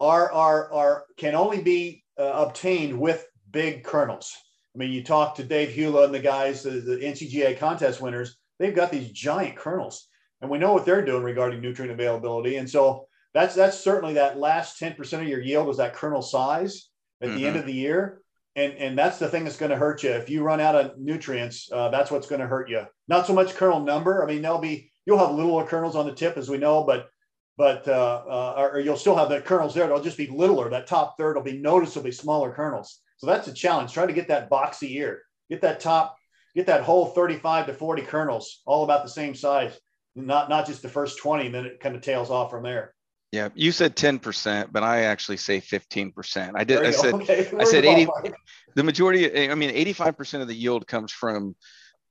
[0.00, 4.34] are, are, are can only be uh, obtained with big kernels.
[4.74, 8.36] I mean, you talk to Dave Hula and the guys, the, the NCGA contest winners,
[8.58, 10.08] they've got these giant kernels,
[10.40, 12.56] and we know what they're doing regarding nutrient availability.
[12.56, 16.88] And so that's that's certainly that last 10% of your yield is that kernel size
[17.20, 17.36] at mm-hmm.
[17.36, 17.60] the end mm-hmm.
[17.60, 18.20] of the year.
[18.56, 20.10] And, and that's the thing that's going to hurt you.
[20.10, 22.84] If you run out of nutrients, uh, that's what's going to hurt you.
[23.06, 24.22] Not so much kernel number.
[24.22, 27.08] I mean, there'll be you'll have littler kernels on the tip, as we know, but
[27.56, 29.86] but uh, uh, or you'll still have the kernels there.
[29.86, 30.70] They'll just be littler.
[30.70, 33.00] That top third will be noticeably smaller kernels.
[33.18, 33.92] So that's a challenge.
[33.92, 36.16] Try to get that boxy ear, get that top,
[36.54, 39.78] get that whole 35 to 40 kernels, all about the same size,
[40.14, 42.94] not not just the first 20, and then it kind of tails off from there.
[43.32, 46.52] Yeah, you said 10%, but I actually say 15%.
[46.54, 48.34] I did I said Okay, I said in the 80 ballpark.
[48.74, 51.54] the majority I mean 85% of the yield comes from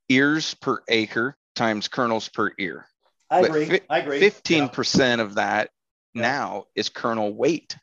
[0.08, 2.86] ears per acre times kernels per ear.
[3.28, 3.66] I but agree.
[3.66, 4.18] fi- I agree.
[4.20, 5.68] 15% of that
[6.14, 6.22] Yeah.
[6.22, 7.76] now is kernel weight.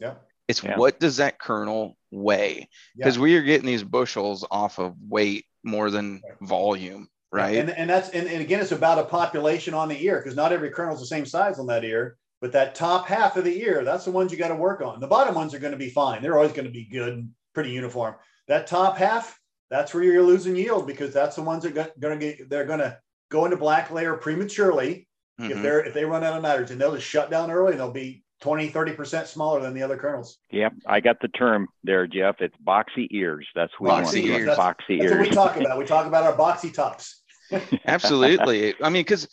[0.00, 0.14] Yeah.
[0.48, 0.76] It's Yeah.
[0.76, 2.68] what does that kernel weigh?
[2.96, 3.04] Yeah.
[3.04, 6.40] Because we are getting these bushels off of weight more than Right.
[6.40, 7.56] volume, right?
[7.58, 10.52] And, and that's and, and again, it's about a population on the ear because not
[10.52, 12.16] every kernel is the same size on that ear.
[12.40, 14.98] But that top half of the ear, that's the ones you got to work on.
[14.98, 16.20] The bottom ones are going to be fine.
[16.20, 18.14] They're always going to be good and pretty uniform.
[18.48, 22.18] That top half, that's where you're losing yield because that's the ones that are going
[22.18, 22.98] to get they're going to
[23.30, 25.06] go into black layer prematurely.
[25.38, 25.62] If Mhm.
[25.62, 28.22] they're if they run out of nitrogen, they'll just shut down early and they'll be
[28.42, 30.38] 20, 30 percent smaller than the other kernels.
[30.50, 32.36] Yep, I got the term there, Jeff.
[32.40, 33.46] It's boxy ears.
[33.54, 34.42] That's what Boxy you want.
[34.42, 34.46] ears.
[34.48, 35.34] That's, boxy That's what we ears.
[35.34, 35.78] talk about.
[35.78, 37.22] We talk about our boxy tops.
[37.86, 38.74] Absolutely.
[38.82, 39.28] I mean, because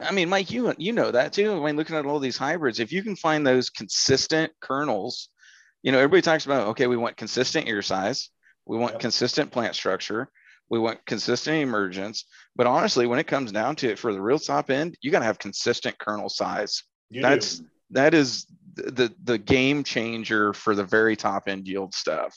[0.00, 1.52] I mean, Mike, you you know that too.
[1.52, 5.28] I mean, looking at all these hybrids, if you can find those consistent kernels,
[5.82, 8.30] you know, everybody talks about okay, we want consistent ear size,
[8.66, 9.00] we want Yep.
[9.00, 10.30] consistent plant structure,
[10.70, 12.24] we want consistent emergence.
[12.56, 15.18] But honestly, when it comes down to it, for the real top end, you got
[15.20, 16.82] to have consistent kernel size.
[17.10, 17.66] You That's do.
[17.90, 22.34] that is the the game changer for the very top end yield stuff.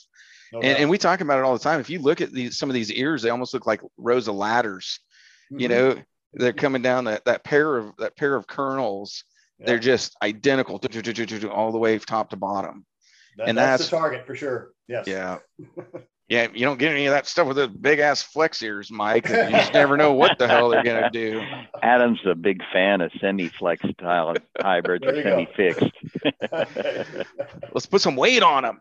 [0.52, 1.80] No And, and we talk about it all the time.
[1.80, 4.34] If you look at these some of these ears, they almost look like rows of
[4.34, 4.98] ladders
[5.50, 5.70] you Mhm.
[5.70, 9.22] know they're coming down that that pair of that pair of kernels
[9.58, 9.66] Yeah.
[9.66, 10.80] they're just identical
[11.50, 12.86] all the way top to bottom
[13.36, 14.72] That- and that's, that's- the target for sure.
[14.88, 15.06] Yes.
[15.06, 15.38] yeah
[16.28, 19.28] yeah you don't get any of that stuff with the big ass flex ears mike
[19.28, 21.42] you just never know what the hell they're gonna do
[21.82, 25.30] Adam's a big fan of semi-flex style hybrids, There you go.
[25.56, 27.26] semi-fixed.
[27.74, 28.80] let's put some weight on them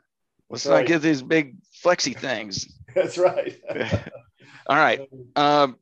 [0.49, 0.87] let's That's not right.
[0.87, 3.59] get these big flexy things That's right.
[4.67, 5.77] all right um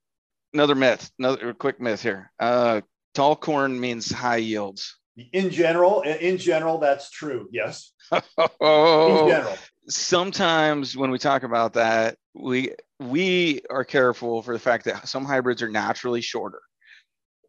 [0.54, 2.82] another myth another quick myth here uh
[3.14, 4.98] tall corn means high yields
[5.34, 7.48] In general, in general, that's true.
[7.52, 7.92] Yes.
[8.12, 8.22] In
[8.62, 9.58] oh general.
[9.90, 15.26] sometimes when we talk about that, we we are careful for the fact that some
[15.26, 16.62] hybrids are naturally shorter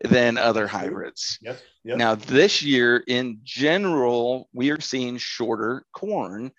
[0.03, 1.39] than other hybrids.
[1.41, 1.61] Yes.
[1.85, 1.99] Yes.
[1.99, 6.51] Now, this year in general, we are seeing shorter corn,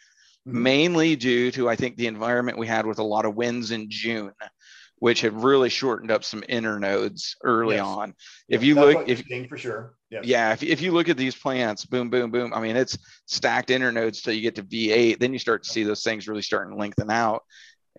[0.48, 0.54] Mhm.
[0.54, 3.90] mainly due to I think the environment we had with a lot of winds in
[3.90, 4.32] June,
[4.98, 7.86] which had really shortened up some internodes early Yes.
[7.86, 8.14] on.
[8.48, 9.96] If you that's look, if for sure.
[10.14, 10.26] Yes.
[10.26, 12.54] yeah, if, if you look at these plants, boom, boom, boom.
[12.54, 15.20] I mean, it's stacked internodes till you get to V8.
[15.20, 17.42] Then you start to see those things really starting to lengthen out.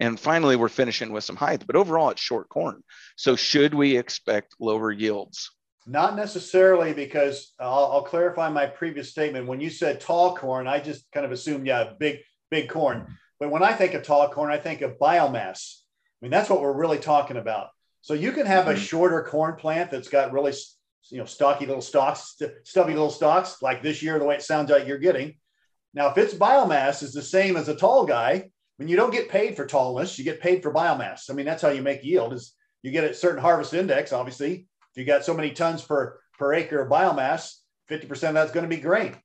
[0.00, 1.64] And finally, we're finishing with some height.
[1.66, 2.84] But overall, it's short corn.
[3.16, 5.50] So should we expect lower yields?
[5.86, 9.46] Not necessarily because I'll, I'll clarify my previous statement.
[9.48, 13.18] When you said tall corn, I just kind of assumed, yeah, big, big corn.
[13.40, 15.80] But when I think of tall corn, I think of biomass.
[16.22, 17.68] I mean, that's what we're really talking about.
[18.00, 18.78] So you can have a Mhm.
[18.78, 20.52] shorter corn plant that's got really,
[21.10, 24.42] you know, stocky little stalks, st- stubby little stalks, like this year, the way it
[24.42, 25.34] sounds like you're getting.
[25.92, 29.28] Now, if its biomass is the same as a tall guy, when you don't get
[29.28, 31.30] paid for tallness, you get paid for biomass.
[31.30, 34.66] I mean, that's how you make yield is you get a certain harvest index, obviously.
[34.92, 37.54] If you got so many tons per, per acre of biomass,
[37.90, 39.16] 50% of that's going to be grain.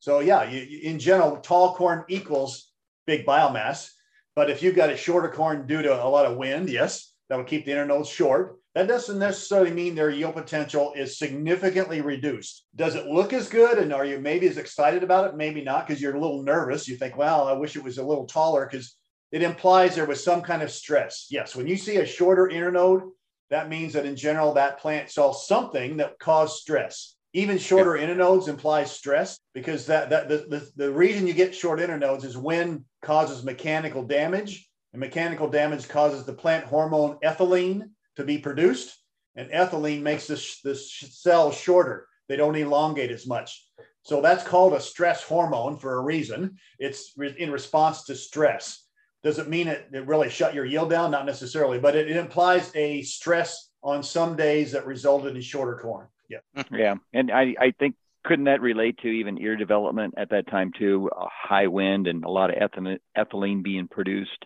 [0.00, 2.70] So yeah, you, you- in general, tall corn equals
[3.06, 3.90] big biomass.
[4.34, 7.44] But if you've got a shorter corn due to a lot of wind, yes, that'll
[7.44, 8.58] keep the internodes short.
[8.74, 12.64] That doesn't necessarily mean their yield potential is significantly reduced.
[12.74, 13.76] Does it look as good?
[13.76, 15.36] And are you maybe as excited about it?
[15.36, 16.88] Maybe not, because you're a little nervous.
[16.88, 18.96] You think, well, I wish it was a little taller because
[19.30, 21.26] it implies there was some kind of stress.
[21.30, 23.10] Yes, when you see a shorter internode,
[23.50, 27.16] that means that in general, that plant saw something that caused stress.
[27.34, 31.78] Even shorter internodes implies stress because that, that the, the, the reason you get short
[31.78, 38.24] internodes is wind causes mechanical damage, and mechanical damage causes the plant hormone ethylene to
[38.24, 38.96] be produced,
[39.36, 42.06] and ethylene makes this, this cell shorter.
[42.28, 43.66] They don't elongate as much.
[44.02, 46.56] So that's called a stress hormone for a reason.
[46.78, 48.84] It's re- in response to stress.
[49.22, 51.10] Does it mean it, it really shut your yield down?
[51.10, 55.78] Not necessarily, but it, it implies a stress on some days that resulted in shorter
[55.80, 56.08] corn.
[56.28, 56.38] Yeah.
[56.72, 57.94] Yeah, and I, I think
[58.24, 61.10] couldn't that relate to even ear development at that time too?
[61.16, 64.44] A high wind and a lot of ethylene, ethylene being produced.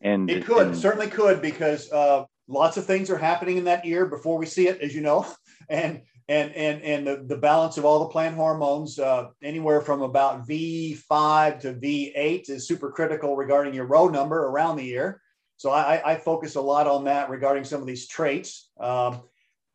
[0.00, 3.86] And It could, and- certainly could, because uh, lots of things are happening in that
[3.86, 5.26] ear before we see it, as you know,
[5.68, 10.02] and and and and the, the balance of all the plant hormones, uh, anywhere from
[10.02, 15.22] about V5 to V8 is super critical regarding your row number around the ear.
[15.56, 18.70] So I, I focus a lot on that regarding some of these traits.
[18.78, 19.22] Um,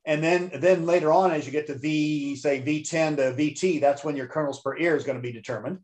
[0.06, 4.04] and then then later on, as you get to V, say V10 to VT, that's
[4.04, 5.80] when your kernels per ear is going to be determined.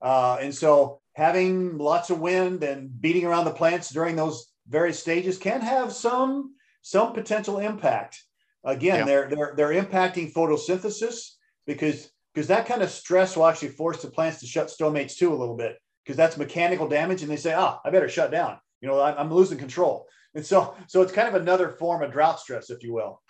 [0.00, 4.98] Uh, and so having lots of wind and beating around the plants during those various
[4.98, 8.22] stages can have some some potential impact.
[8.64, 9.04] Again, Yeah.
[9.04, 11.32] they're they're they're impacting photosynthesis
[11.66, 15.32] because because that kind of stress will actually force the plants to shut stomates too
[15.32, 18.58] a little bit because that's mechanical damage, and they say, "Ah, I better shut down."
[18.80, 22.40] You know, I'm losing control, and so so it's kind of another form of drought
[22.40, 23.22] stress, if you will.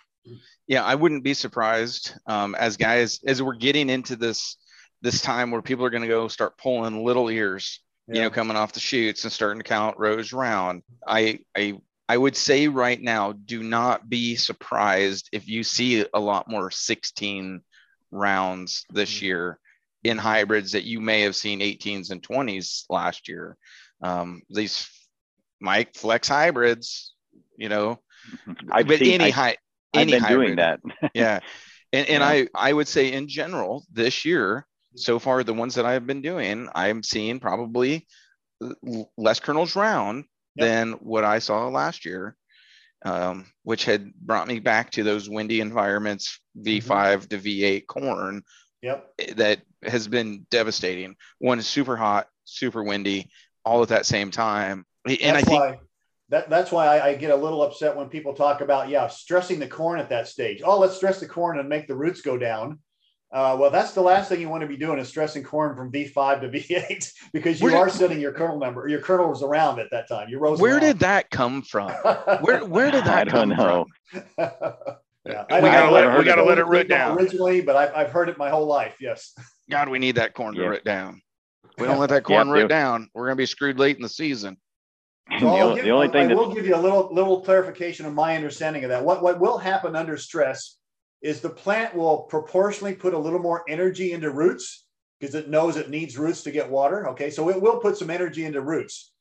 [0.67, 4.57] Yeah, I wouldn't be surprised um, as guys as we're getting into this
[5.01, 8.15] this time where people are going to go start pulling little ears, yeah.
[8.15, 10.83] you know, coming off the shoots and starting to count rows round.
[11.07, 16.19] I I I would say right now, do not be surprised if you see a
[16.19, 17.61] lot more 16
[18.11, 19.25] rounds this mm-hmm.
[19.25, 19.59] year
[20.03, 23.57] in hybrids that you may have seen 18s and 20s last year.
[24.01, 24.87] Um, these
[25.59, 27.13] Mike flex hybrids,
[27.57, 27.99] you know,
[28.71, 29.57] I've but seen, any high,
[29.95, 30.79] any I've been hybrid, doing that.
[31.15, 31.39] yeah.
[31.91, 32.27] And, and yeah.
[32.27, 36.21] I, I would say in general this year, so far, the ones that I've been
[36.21, 38.07] doing, I'm seeing probably
[39.17, 40.25] less kernels round
[40.55, 40.67] yep.
[40.67, 42.35] than what I saw last year,
[43.03, 47.19] um, which had brought me back to those windy environments, V5 mm-hmm.
[47.27, 48.43] to V8 corn.
[48.81, 49.13] Yep.
[49.19, 51.15] Eh, that has been devastating.
[51.39, 53.29] One is super hot, super windy,
[53.63, 54.85] all at that same time.
[55.05, 55.79] And that's I think why,
[56.29, 59.59] that, that's why I, I, get a little upset when people talk about, yeah, stressing
[59.59, 60.61] the corn at that stage.
[60.63, 62.79] Oh, let's stress the corn and make the roots go down.
[63.31, 65.91] Uh, well, that's the last thing you want to be doing is stressing corn from
[65.91, 69.43] V5 to V8 because you where are did, setting your kernel number, your kernel kernels
[69.43, 70.29] around at that time.
[70.29, 70.59] Your rows.
[70.59, 71.89] Where did that come from?
[72.41, 73.87] Where where did that come know.
[74.11, 74.23] from?
[74.37, 78.29] yeah, we gotta let, we gotta let it root down originally, but I've, I've heard
[78.29, 78.95] it my whole life.
[78.99, 79.33] Yes.
[79.69, 81.21] God, we need that corn to root down.
[81.63, 84.09] If we don't let that corn root down, we're gonna be screwed late in the
[84.09, 84.57] season.
[85.39, 88.13] So the, give, the, only thing I will give you a little little clarification of
[88.13, 89.03] my understanding of that.
[89.03, 90.77] What what will happen under stress
[91.25, 94.85] is the plant will proportionally put a little more energy into roots
[95.19, 97.09] because it knows it needs roots to get water.
[97.09, 99.11] Okay, so it will put some energy into roots.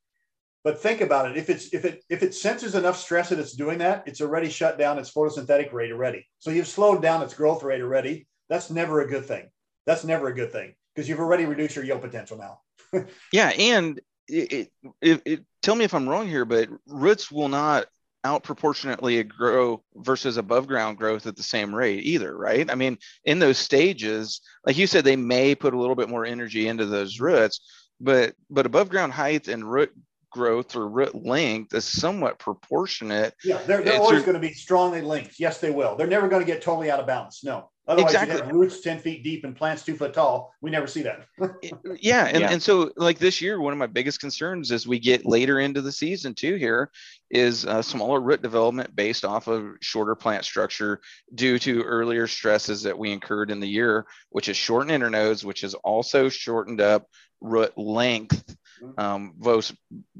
[0.64, 1.38] But think about it.
[1.38, 4.50] If it's if it if it senses enough stress that it's doing that, it's already
[4.50, 6.26] shut down its photosynthetic rate already.
[6.40, 8.26] So you've slowed down its growth rate already.
[8.50, 9.48] That's never a good thing.
[9.86, 13.07] That's never a good thing because you've already reduced your yield potential now.
[13.32, 13.98] yeah, and
[14.28, 17.86] it, it, it, tell me if I'm wrong here, but roots will not
[18.25, 22.70] outproportionately grow versus above ground growth at the same rate either, right?
[22.70, 26.25] I mean, in those stages, like you said, they may put a little bit more
[26.25, 27.61] energy into those roots,
[28.01, 29.93] but but above ground height and root
[30.31, 33.35] growth or root length is somewhat proportionate.
[33.45, 35.39] Yeah, they're, they're always going to be strongly linked.
[35.39, 35.95] Yes, they will.
[35.95, 37.45] They're never going to get totally out of balance.
[37.45, 37.70] No.
[37.87, 38.37] Otherwise, exactly.
[38.37, 40.55] you have roots 10 feet deep and plants two foot tall.
[40.62, 41.26] We never see that.
[42.01, 42.26] yeah.
[42.26, 42.51] And, yeah.
[42.51, 45.82] and so, like this year, one of my biggest concerns as we get later into
[45.82, 46.91] the season, too, here
[47.30, 51.01] is a smaller root development based off of shorter plant structure
[51.35, 55.61] due to earlier stresses that we incurred in the year, which is shortened internodes, which
[55.61, 57.07] has also shortened up
[57.43, 58.99] root length, mm-hmm.
[58.99, 59.74] um, both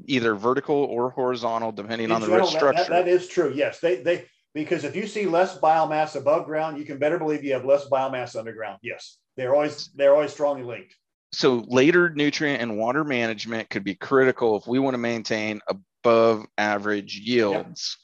[0.05, 2.83] either vertical or horizontal, depending in on the general, root structure.
[2.83, 3.51] That, that is true.
[3.55, 3.79] Yes.
[3.79, 4.25] They, they,
[4.55, 7.87] because if you see less biomass above ground, you can better believe you have less
[7.87, 8.79] biomass underground.
[8.81, 10.95] Yes, they're always they're always strongly linked.
[11.33, 16.45] So later nutrient and water management could be critical if we want to maintain above
[16.57, 17.97] average yields.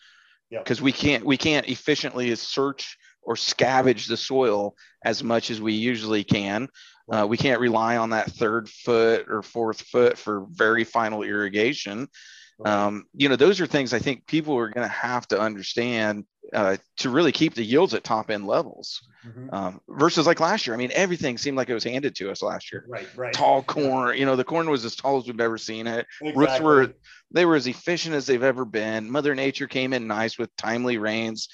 [0.51, 0.83] Because yep.
[0.83, 4.75] we can't we can't efficiently search or scavenge the soil
[5.05, 6.67] as much as we usually can.
[7.09, 12.09] Uh, we can't rely on that third foot or fourth foot for very final irrigation.
[12.65, 16.25] Um, you know, those are things I think people are going to have to understand
[16.53, 19.01] uh, to really keep the yields at top end levels.
[19.25, 19.53] Mm-hmm.
[19.53, 22.41] Um, versus like last year, I mean, everything seemed like it was handed to us
[22.41, 22.85] last year.
[22.87, 23.33] Right, right.
[23.33, 26.05] Tall corn, you know, the corn was as tall as we've ever seen it.
[26.21, 26.33] Exactly.
[26.35, 26.93] Roots were
[27.31, 29.09] they were as efficient as they've ever been.
[29.09, 31.47] Mother Nature came in nice with timely rains.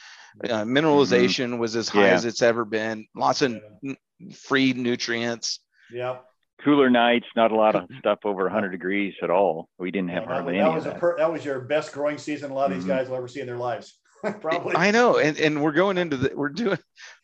[0.44, 1.58] Uh, mineralization mm-hmm.
[1.58, 2.14] was as high yeah.
[2.14, 3.06] as it's ever been.
[3.16, 3.94] Lots of yeah.
[4.22, 5.60] n- free nutrients.
[5.92, 6.18] Yeah
[6.64, 9.70] cooler nights, not a lot of stuff over 100 degrees at all.
[9.78, 10.70] We didn't have yeah, hardly that, any.
[10.70, 11.00] That was, that.
[11.00, 12.52] Per, that was your best growing season.
[12.52, 12.80] A lot of mm-hmm.
[12.80, 14.00] these guys will ever see in their lives.
[14.41, 14.76] Probably.
[14.76, 16.80] I know, and and we're going into the we're doing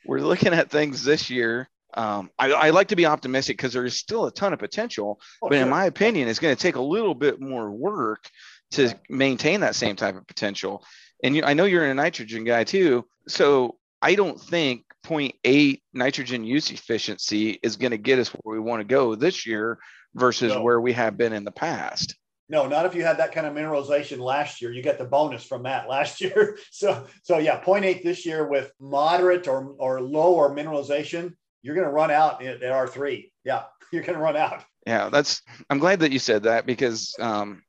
[0.05, 1.69] we're looking at things this year.
[1.95, 5.49] Um, I, I like to be optimistic because there's still a ton of potential, oh,
[5.49, 5.63] but sure.
[5.63, 8.27] in my opinion, it's going to take a little bit more work
[8.71, 8.93] to yeah.
[9.09, 10.83] maintain that same type of potential.
[11.23, 16.43] And you, I know you're a nitrogen guy too, so I don't think 0.8 nitrogen
[16.43, 19.77] use efficiency is going to get us where we want to go this year
[20.15, 20.61] versus no.
[20.61, 22.15] where we have been in the past.
[22.53, 24.71] No, not if you had that kind of mineralization last year.
[24.71, 26.59] You get the bonus from that last year.
[26.69, 31.33] So, so yeah, 0.8 this year with moderate or, or low or mineralization,
[31.63, 33.31] you're going to run out at, at R3.
[33.43, 34.63] Yeah, you're going to run out.
[34.85, 35.41] Yeah, that's.
[35.71, 37.63] I'm glad that you said that because um,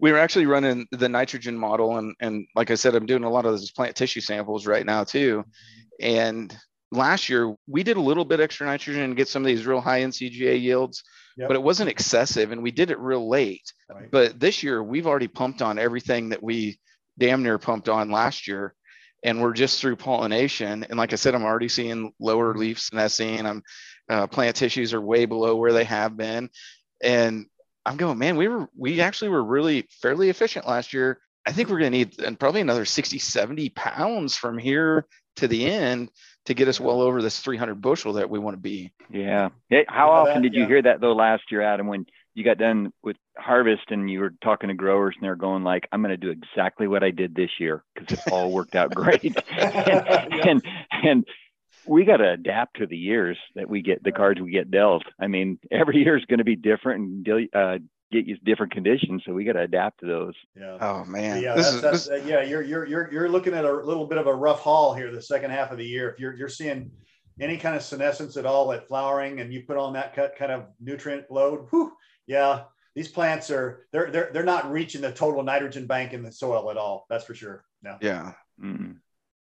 [0.00, 3.30] we were actually running the nitrogen model, and and like I said, I'm doing a
[3.30, 5.44] lot of those plant tissue samples right now too.
[6.00, 6.56] And
[6.90, 9.80] last year we did a little bit extra nitrogen and get some of these real
[9.80, 11.04] high NCGA yields,
[11.40, 11.48] yep.
[11.48, 13.72] but it wasn't excessive, and we did it real late.
[13.88, 14.10] Right.
[14.10, 16.78] But this year we've already pumped on everything that we
[17.18, 18.74] damn near pumped on last year,
[19.22, 20.84] and we're just through pollination.
[20.84, 23.44] And like I said, I'm already seeing lower leaf senescing.
[23.44, 23.62] I'm
[24.08, 26.50] uh, plant tissues are way below where they have been,
[27.02, 27.46] and
[27.86, 31.20] I'm going, man, we were we actually were really fairly efficient last year.
[31.46, 35.48] I think we're going to need and probably another 60, 70 pounds from here to
[35.48, 36.10] the end
[36.46, 38.92] to get us well over this 300 bushel that we want to be.
[39.10, 39.50] Yeah.
[39.68, 40.66] Hey, how Yeah, often that- did you yeah.
[40.68, 44.32] hear that though last year, Adam, when you got done with harvest and you were
[44.42, 47.34] talking to growers and they're going like, I'm going to do exactly what I did
[47.34, 49.24] this year because it all worked out great.
[49.50, 50.62] and, and,
[51.02, 51.24] and
[51.86, 55.02] we got to adapt to the years that we get, the cards we get dealt.
[55.20, 57.78] I mean, every year is going to be different and uh,
[58.10, 59.22] get you different conditions.
[59.24, 60.34] So we got to adapt to those.
[60.58, 60.78] Yeah.
[60.80, 62.42] Oh man, Yeah, this that's, is that's, this, uh, yeah.
[62.42, 65.22] You're you're you're you're looking at a little bit of a rough haul here the
[65.22, 66.10] second half of the year.
[66.10, 66.90] If you're you're seeing
[67.40, 70.52] any kind of senescence at all at flowering, and you put on that cut kind
[70.52, 71.92] of nutrient load, whew,
[72.26, 76.32] yeah, these plants are they're they're they're not reaching the total nitrogen bank in the
[76.32, 77.06] soil at all.
[77.08, 77.64] That's for sure.
[77.82, 77.96] No.
[78.00, 78.32] yeah.
[78.62, 78.96] Mm.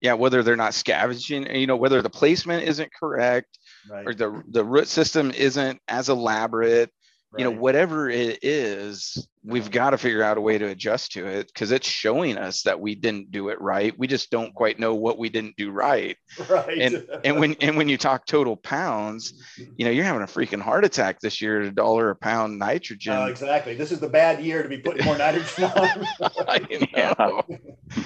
[0.01, 3.59] Yeah, whether they're not scavenging, you know, whether the placement isn't correct
[3.89, 4.07] Right.
[4.07, 6.91] or the the root system isn't as elaborate,
[7.37, 11.27] you know, whatever it is, we've got to figure out a way to adjust to
[11.27, 13.97] it because it's showing us that we didn't do it right.
[13.99, 16.17] We just don't quite know what we didn't do right.
[16.49, 16.79] right.
[16.79, 19.35] And and when and when you talk total pounds,
[19.77, 22.59] you know, you're having a freaking heart attack this year at a dollar a pound
[22.59, 23.15] nitrogen.
[23.15, 23.75] Uh, exactly.
[23.75, 26.07] This is the bad year to be putting more nitrogen on.
[26.71, 27.15] You Yeah.
[27.19, 27.43] know?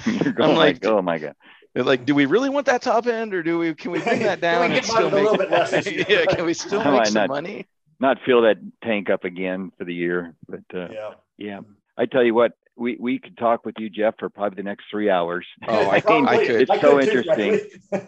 [0.05, 1.35] You're going like- like, oh my God.
[1.75, 3.73] Like, do we really want that top end, or do we?
[3.75, 5.85] Can we bring that Can we down get and still with a little bit less
[6.09, 6.25] yeah?
[6.25, 7.29] Can we still make some not?
[7.29, 7.67] money?
[7.99, 11.09] Not fill that tank up again for the year, but uh, yeah.
[11.37, 11.59] Yeah.
[11.97, 14.85] I tell you what, we, we could talk with you, Jeff, for probably the next
[14.89, 15.45] three hours.
[15.67, 16.61] Oh, I I mean, I could.
[16.61, 17.59] it's so could interesting.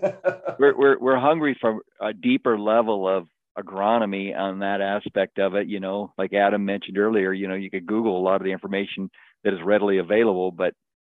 [0.59, 3.27] We're, we're, we're hungry for a deeper level of
[3.57, 5.67] agronomy on that aspect of it.
[5.67, 8.51] You know, like Adam mentioned earlier, you know, you could Google a lot of the
[8.51, 9.09] information
[9.43, 10.73] that is readily available, but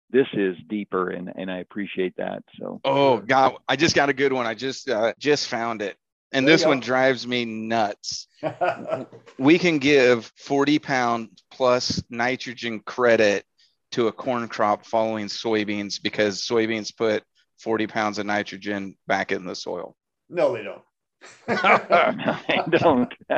[0.09, 2.43] this is deeper and, and I appreciate that.
[2.59, 4.45] So Oh God, I just got a good one.
[4.45, 5.97] I just uh, just found it,
[6.31, 8.27] and There this one drives me nuts.
[9.39, 13.45] We can give 40 pound plus nitrogen credit
[13.91, 17.23] to a corn crop following soybeans because soybeans put
[17.59, 19.95] 40 pounds of nitrogen back in the soil.
[20.29, 20.81] no, they don't.
[21.47, 23.13] I don't.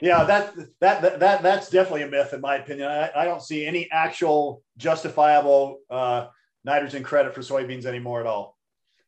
[0.00, 2.88] yeah, that, that that that that's definitely a myth in my opinion.
[2.88, 6.28] I, I don't see any actual justifiable uh,
[6.64, 8.56] nitrogen credit for soybeans anymore at all.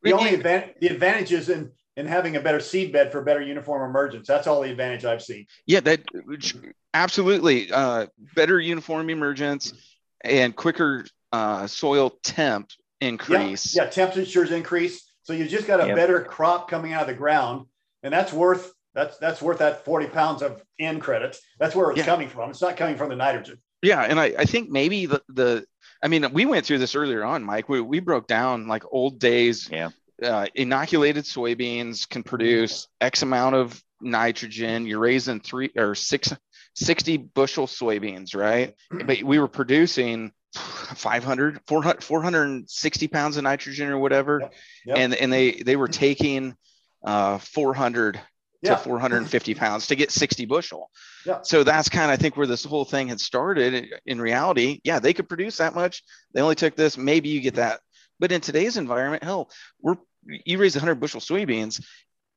[0.03, 3.23] The only you- advantage the advantage is in in having a better seed bed for
[3.23, 4.27] better uniform emergence.
[4.27, 5.47] That's all the advantage I've seen.
[5.67, 6.03] Yeah, that
[6.93, 9.73] absolutely uh, better uniform emergence
[10.23, 12.71] and quicker uh, soil temp
[13.01, 13.75] increase.
[13.75, 15.97] Yeah, yeah, temperatures increase, so you just got a Yep.
[15.97, 17.67] better crop coming out of the ground,
[18.03, 21.41] and that's worth that's that's worth that forty pounds of N credits.
[21.59, 22.07] That's where it's Yeah.
[22.07, 22.51] coming from.
[22.51, 23.59] It's not coming from the nitrogen.
[23.83, 25.67] Yeah, and I, I think maybe the, the
[26.03, 27.69] I mean we went through this earlier on, Mike.
[27.69, 29.69] We, we broke down like old days.
[29.71, 29.91] Yeah.
[30.25, 34.87] Uh, inoculated soybeans can produce X amount of nitrogen.
[34.87, 36.33] You're raising three or six,
[36.75, 38.75] 60 bushel soybeans, right?
[38.91, 44.41] But we were producing 500, 400, 460 pounds of nitrogen or whatever.
[44.41, 44.55] Yep.
[44.87, 44.97] Yep.
[44.99, 46.55] And, and they, they were taking
[47.05, 48.21] uh, 400
[48.63, 48.71] Yeah.
[48.71, 50.91] to 450 pounds to get 60 bushel.
[51.27, 51.41] Yeah.
[51.43, 53.89] So that's kind of I think where this whole thing had started.
[54.07, 56.03] In reality, yeah, they could produce that much.
[56.33, 56.97] They only took this.
[56.97, 57.81] Maybe you get that.
[58.21, 59.51] But in today's environment, hell,
[59.83, 59.97] we're
[60.27, 61.83] you raise 100 bushel soybeans,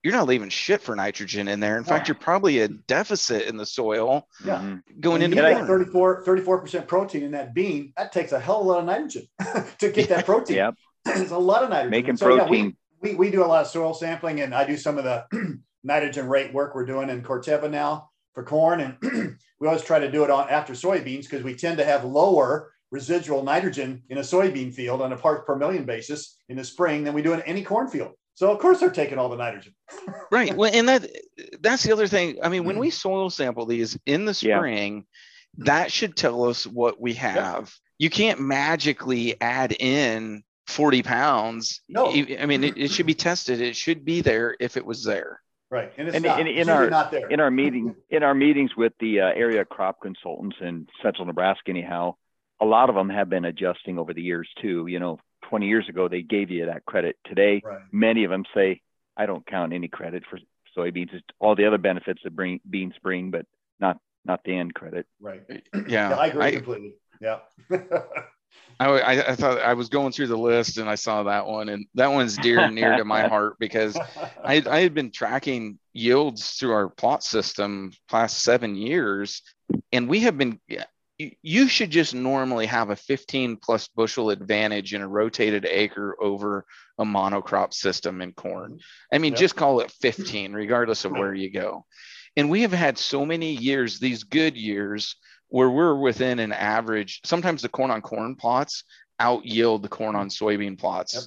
[0.03, 1.77] you're not leaving shit for nitrogen in there.
[1.77, 4.77] In fact, you're probably a deficit in the soil Yeah.
[4.99, 5.67] Going When into you And corn.
[5.67, 7.93] 34 34 percent protein in that bean.
[7.97, 9.27] That takes a hell of a lot of nitrogen
[9.79, 10.57] to get that protein.
[10.57, 10.75] Yep.
[11.07, 11.91] it's a lot of nitrogen.
[11.91, 12.77] Making So, yeah, we- protein.
[13.01, 15.25] we, we do a lot of soil sampling and I do some of the
[15.83, 18.79] nitrogen rate work we're doing in Corteva now for corn.
[19.01, 22.05] And we always try to do it on after soybeans because we tend to have
[22.05, 26.63] lower residual nitrogen in a soybean field on a parts per million basis in the
[26.63, 28.13] spring than we do in any cornfield.
[28.33, 29.73] So of course they're taking all the nitrogen.
[30.31, 31.09] right well and that
[31.61, 34.57] that's the other thing i mean when we soil sample these in the Yeah.
[34.59, 35.05] spring
[35.59, 42.07] that should tell us what we have you can't magically add in 40 pounds No.
[42.07, 45.03] i I mean it, it should be tested it should be there if it was
[45.03, 45.91] there Right.
[45.97, 47.27] And it's And not, in- it's in our- not there.
[47.27, 51.69] in our meeting in our meetings with the uh, area crop consultants in central nebraska
[51.71, 52.15] anyhow
[52.59, 55.19] a lot of them have been adjusting over the years too you know
[55.49, 57.79] 20 years ago they gave you that credit today right.
[57.91, 58.81] many of them say
[59.15, 60.39] i don't count any credit for
[60.77, 63.45] soybeans it's all the other benefits that bring beans bring but
[63.79, 65.41] not not the N credit Right.
[65.49, 66.93] yeah, Yeah, I agree I, completely.
[67.21, 67.39] Yeah.
[68.79, 71.69] I, I, I thought i was going through the list and i saw that one
[71.69, 73.97] and that one's dear and near to my heart because
[74.43, 79.41] I, I had been tracking yields through our plot system past seven years,
[79.91, 80.59] and we have been
[81.17, 86.65] you should just normally have a 15 plus bushel advantage in a rotated acre over
[86.99, 88.79] a monocrop system in corn.
[89.11, 89.39] I mean, yep.
[89.39, 91.85] just call it 15, regardless of where you go.
[92.35, 95.15] And we have had so many years, these good years,
[95.49, 97.21] where we're within an average.
[97.25, 98.83] Sometimes the corn on corn plots
[99.19, 101.23] out yield the corn on soybean plots, yep.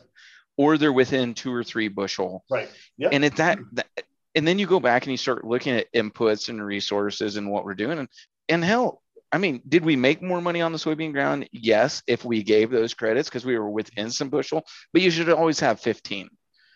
[0.57, 2.45] or they're within two or three bushel.
[2.49, 2.69] Right.
[2.99, 3.11] Yep.
[3.13, 3.89] And at that, that,
[4.37, 7.65] and then you go back and you start looking at inputs and resources and what
[7.65, 7.99] we're doing.
[7.99, 8.09] And,
[8.49, 9.03] and hell,
[9.33, 11.49] I mean, did we make more money on the soybean ground?
[11.53, 15.29] Yes, if we gave those credits because we were within some bushel, but you should
[15.29, 16.29] always have 15.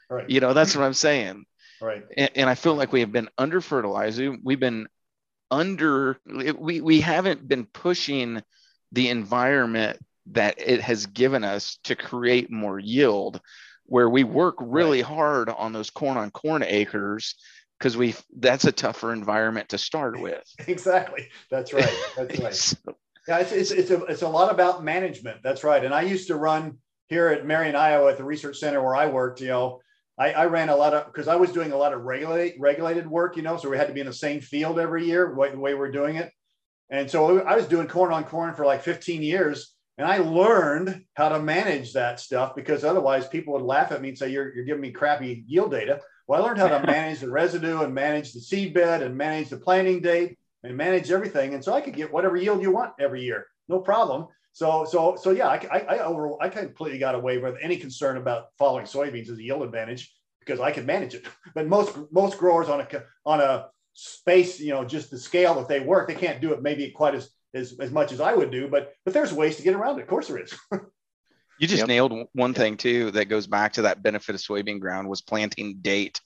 [0.09, 0.31] Right.
[0.31, 1.44] You know, that's what I'm saying.
[1.81, 2.05] Right.
[2.16, 4.22] And, and I feel like we have been under fertilized.
[4.43, 4.86] We've been
[5.51, 8.43] under, we, we haven't been pushing
[8.93, 13.40] the environment that it has given us to create more yield
[13.86, 15.12] where we work really right.
[15.12, 17.35] hard on those corn on corn acres
[17.85, 20.43] because we that's a tougher environment to start with.
[20.66, 21.28] exactly.
[21.51, 21.94] That's right.
[22.16, 22.55] That's right.
[22.55, 22.78] so,
[23.28, 25.43] yeah, it's, it's, it's, a, it's a lot about management.
[25.43, 25.85] That's right.
[25.85, 26.78] And I used to run
[27.09, 29.82] here at Marion, Iowa at the research center where I worked, you know,
[30.19, 33.06] I, I ran a lot of, because I was doing a lot of regulate, regulated
[33.06, 35.51] work, you know, so we had to be in the same field every year, way,
[35.51, 36.32] the way we're doing it.
[36.89, 39.74] And so I was doing corn on corn for like 15 years.
[39.98, 44.09] And I learned how to manage that stuff because otherwise people would laugh at me
[44.09, 46.01] and say, you're, you're giving me crappy yield data.
[46.26, 49.51] Well, I learned how to manage the residue and manage the seed bed and manage
[49.51, 51.55] the planting date and manage everything.
[51.55, 54.28] And so I could get whatever yield you want every year, no problem.
[54.52, 58.16] So, so, so yeah, I, I, I over, I completely got away with any concern
[58.16, 61.26] about following soybeans as a yield advantage because I could manage it.
[61.55, 62.88] But most, most growers on a,
[63.26, 66.62] on a space, you know, just the scale that they work, they can't do it
[66.62, 69.62] maybe quite as, as, as much as I would do, but, but there's ways to
[69.62, 70.02] get around it.
[70.02, 70.55] Of course there is.
[71.59, 71.89] You just yep.
[71.89, 72.56] nailed one yep.
[72.56, 76.20] thing too that goes back to that benefit of soybean ground was planting date,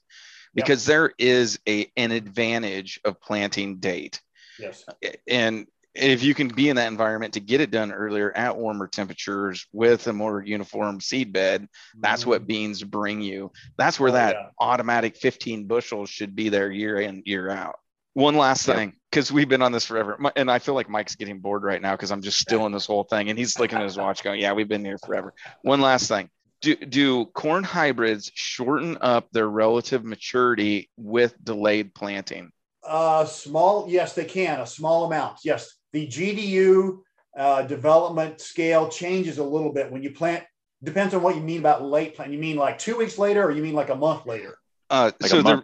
[0.54, 0.94] because yep.
[0.94, 4.20] there is a an advantage of planting date.
[4.58, 4.84] Yes.
[5.26, 8.86] And if you can be in that environment to get it done earlier at warmer
[8.86, 12.00] temperatures with a more uniform seed bed, mm-hmm.
[12.00, 12.48] that's what mm-hmm.
[12.48, 13.50] beans bring you.
[13.76, 14.48] That's where oh, that yeah.
[14.60, 17.76] automatic 15 bushels should be there year in, year out.
[18.18, 21.38] One last thing, because we've been on this forever, and I feel like Mike's getting
[21.38, 23.84] bored right now because I'm just still in this whole thing, and he's looking at
[23.84, 25.32] his watch, going, "Yeah, we've been here forever."
[25.62, 26.28] One last thing:
[26.60, 32.50] do do corn hybrids shorten up their relative maturity with delayed planting?
[32.82, 34.58] Uh, small, yes, they can.
[34.58, 35.76] A small amount, yes.
[35.92, 36.98] The GDU
[37.38, 40.42] uh, development scale changes a little bit when you plant.
[40.82, 42.32] Depends on what you mean about late plant.
[42.32, 44.58] You mean like two weeks later, or you mean like a month later?
[44.90, 45.62] Uh, like so the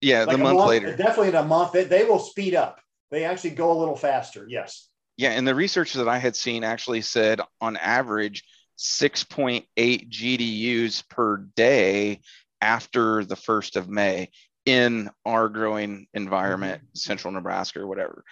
[0.00, 0.96] yeah, like the month, month, later.
[0.96, 1.72] Definitely in a month.
[1.72, 2.80] They, they will speed up.
[3.10, 4.46] They actually go a little faster.
[4.48, 4.88] Yes.
[5.16, 5.30] Yeah.
[5.30, 8.44] And the research that I had seen actually said on average
[8.78, 12.20] 6.8 GDUs per day
[12.60, 14.30] after the 1st of May
[14.66, 16.94] in our growing environment, mm-hmm.
[16.94, 18.24] central Nebraska or whatever.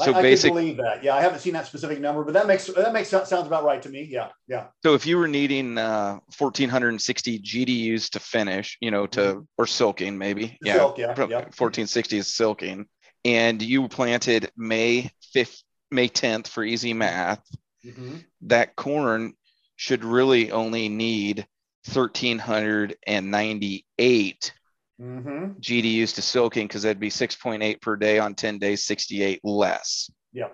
[0.00, 1.02] So I, basically, believe that.
[1.02, 3.82] Yeah, I haven't seen that specific number, but that makes that makes sounds about right
[3.82, 4.06] to me.
[4.08, 4.68] Yeah, yeah.
[4.84, 9.40] So if you were needing uh, 1,460 GDUs to finish, you know, to mm-hmm.
[9.56, 12.86] or silking maybe, yeah, Silk, yeah, yeah, 1460 is silking,
[13.24, 17.42] and you planted May 5th, May 10th for easy math.
[17.84, 18.18] Mm-hmm.
[18.42, 19.34] That corn
[19.76, 21.44] should really only need
[21.92, 24.52] 1,398
[25.00, 25.52] mm-hmm.
[25.60, 30.10] GDUs to silking because that'd be 6.8 per day on 10 days, 68 less.
[30.32, 30.48] Yeah.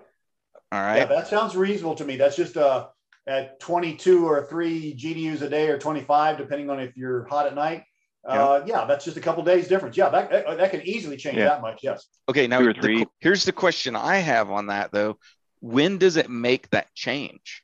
[0.71, 0.97] All right.
[0.97, 2.17] Yeah, that sounds reasonable to me.
[2.17, 2.87] That's just uh,
[3.27, 7.55] at 22 or three GDUs a day or 25, depending on if you're hot at
[7.55, 7.83] night.
[8.27, 8.79] Uh, yeah.
[8.79, 9.95] yeah, that's just a couple days difference.
[9.95, 11.45] Yeah, that, that, that can easily change yeah.
[11.45, 11.81] that much.
[11.83, 12.05] Yes.
[12.27, 12.47] Okay.
[12.47, 15.19] Now, the, here's the question I have on that though.
[15.59, 17.61] When does it make that change?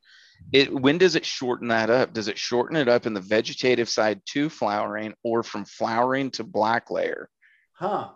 [0.52, 2.14] It when does it shorten that up?
[2.14, 6.44] Does it shorten it up in the vegetative side to flowering or from flowering to
[6.44, 7.30] black layer?
[7.74, 8.10] Huh.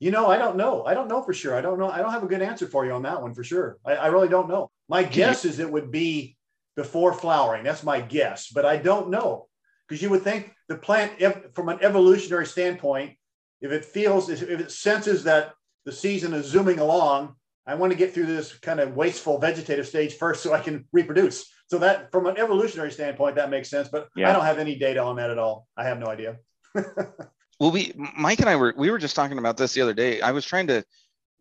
[0.00, 0.84] You know i don't know.
[0.84, 1.54] I don't know for sure.
[1.54, 1.88] I don't know.
[1.88, 3.78] I don't have a good answer for you on that one for sure.
[3.84, 4.70] I, I really don't know.
[4.88, 6.36] My guess is it would be
[6.74, 7.62] before flowering.
[7.64, 9.46] That's my guess but i don't know.
[9.88, 13.16] Because you would think the plant if, from an evolutionary standpoint
[13.60, 15.54] if it feels if it senses that
[15.84, 19.86] the season is zooming along I want to get through this kind of wasteful vegetative
[19.86, 21.48] stage first so I can reproduce.
[21.70, 23.88] So that from an evolutionary standpoint, that makes sense.
[23.88, 24.30] But yeah.
[24.30, 25.66] I don't have any data on that at all.
[25.76, 26.36] I have no idea.
[26.74, 30.20] well, we Mike and I were we were just talking about this the other day.
[30.20, 30.84] I was trying to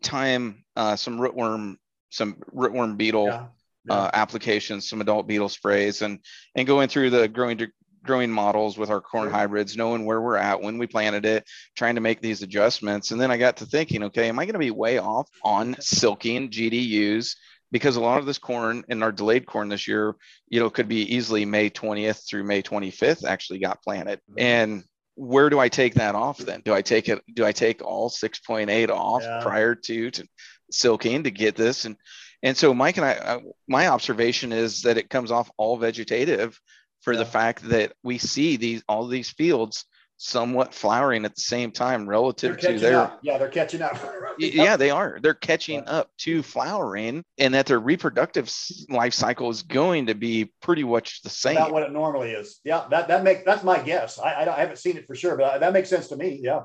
[0.03, 1.77] time uh, some rootworm
[2.11, 3.45] some rootworm beetle yeah.
[3.85, 3.95] Yeah.
[3.95, 6.19] Uh, applications, some adult beetle sprays, and
[6.56, 7.57] and going through the growing
[8.03, 11.95] growing models with our corn hybrids, knowing where we're at when we planted it, trying
[11.95, 13.11] to make these adjustments.
[13.11, 15.76] And then I got to thinking, okay, am I going to be way off on
[15.80, 17.36] silking GDUs?
[17.72, 20.15] Because a lot of this corn in our delayed corn this year,
[20.49, 24.19] you know, could be easily May 20th through May 25th actually got planted.
[24.19, 24.40] Mm-hmm.
[24.40, 24.84] And
[25.15, 26.61] where do I take that off then?
[26.65, 27.22] Do I take it?
[27.34, 29.40] Do I take all 6.8 off yeah.
[29.41, 30.28] prior to, to
[30.72, 31.86] silking to get this?
[31.86, 31.95] And
[32.44, 36.60] And so Mike and I, uh, my observation is that it comes off all vegetative
[37.02, 39.86] for the fact that we see these all these fields
[40.23, 43.19] somewhat flowering at the same time relative to their up.
[43.23, 43.98] yeah they're catching up.
[44.40, 45.19] Yeah they are.
[45.22, 45.91] They're catching yeah.
[45.91, 48.52] up to flowering and that their reproductive
[48.90, 51.57] life cycle is going to be pretty much the same.
[51.57, 52.60] About what it normally is.
[52.64, 54.19] Yeah that that makes that's my guess.
[54.19, 56.40] I, I, I haven't seen it for sure but that makes sense to me.
[56.41, 56.61] Yeah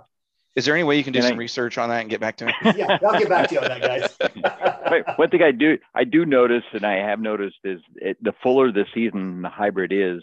[0.56, 2.46] is there any way you can do some research on that and get back to
[2.46, 2.52] me?
[2.76, 5.16] yeah, I'll get back to you on that, guys.
[5.16, 8.72] one thing I do I do notice, and I have noticed, is it, the fuller
[8.72, 10.22] the season the hybrid is,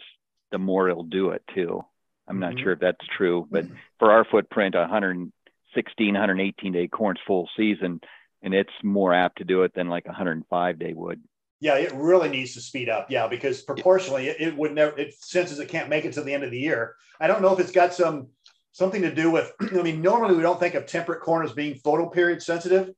[0.52, 1.86] the more it'll do it too.
[2.28, 2.64] I'm not mm-hmm.
[2.64, 3.66] sure if that's true, but
[4.00, 8.00] for our footprint, 116, 118 day corn's full season,
[8.42, 11.22] and it's more apt to do it than like 105 day would.
[11.60, 13.10] Yeah, it really needs to speed up.
[13.10, 14.98] Yeah, because proportionally, it, it would never.
[14.98, 16.96] It senses it can't make it to the end of the year.
[17.22, 18.28] I don't know if it's got some
[18.74, 21.76] something to do with, I mean, normally we don't think of temperate corn as being
[21.76, 22.92] photoperiod sensitive,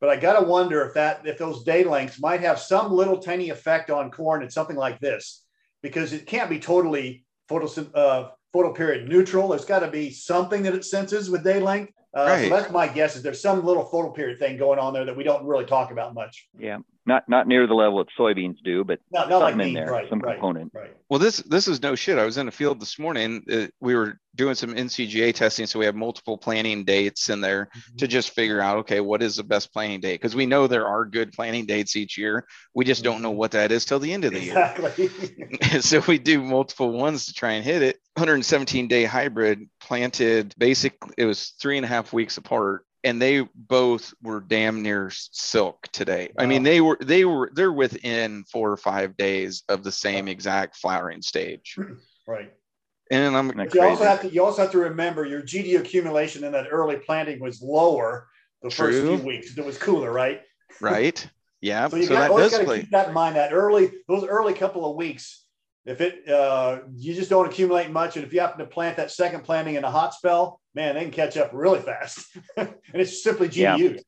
[0.00, 3.18] but I got to wonder if that, if those day lengths might have some little
[3.18, 5.44] tiny effect on corn and something like this,
[5.82, 9.48] because it can't be totally photo, uh, photo period neutral.
[9.48, 11.92] There's got to be something that it senses with day length.
[12.16, 12.48] Uh, right.
[12.48, 15.16] So that's my guess is there's some little photo period thing going on there that
[15.16, 16.48] we don't really talk about much.
[16.58, 19.74] Yeah, not not near the level that soybeans do, but not, not something like in
[19.74, 20.72] there, right, some right, component.
[20.74, 20.96] Right.
[21.10, 22.18] Well, this this is no shit.
[22.18, 23.44] I was in a field this morning.
[23.52, 27.66] Uh, we were doing some NCGA testing, so we have multiple planting dates in there
[27.66, 27.96] mm-hmm.
[27.96, 30.14] to just figure out okay, what is the best planting date?
[30.14, 32.46] Because we know there are good planting dates each year.
[32.74, 33.38] We just don't know mm-hmm.
[33.38, 35.10] what that is till the end of the exactly.
[35.70, 35.80] year.
[35.82, 38.00] so we do multiple ones to try and hit it.
[38.14, 43.46] 117 day hybrid planted basically it was three and a half weeks apart and they
[43.54, 46.30] both were damn near silk today.
[46.34, 46.42] Wow.
[46.42, 50.26] I mean, they were they were they're within four or five days of the same
[50.26, 51.78] exact flowering stage.
[52.28, 52.52] Right.
[53.08, 56.50] And I'm you also have to you also have to remember your GD accumulation in
[56.50, 58.26] that early planting was lower
[58.62, 58.86] the True.
[58.86, 59.56] first few weeks.
[59.56, 60.42] It was cooler, right?
[60.80, 61.24] Right.
[61.60, 61.86] Yeah.
[61.86, 63.36] so you so got, always got to keep that in mind.
[63.36, 65.45] That early those early couple of weeks,
[65.86, 69.10] if it uh, you just don't accumulate much, and if you happen to plant that
[69.12, 72.26] second planting in a hot spell, man, they can catch up really fast.
[72.56, 73.94] and it's simply GDU.
[73.94, 74.00] Yeah.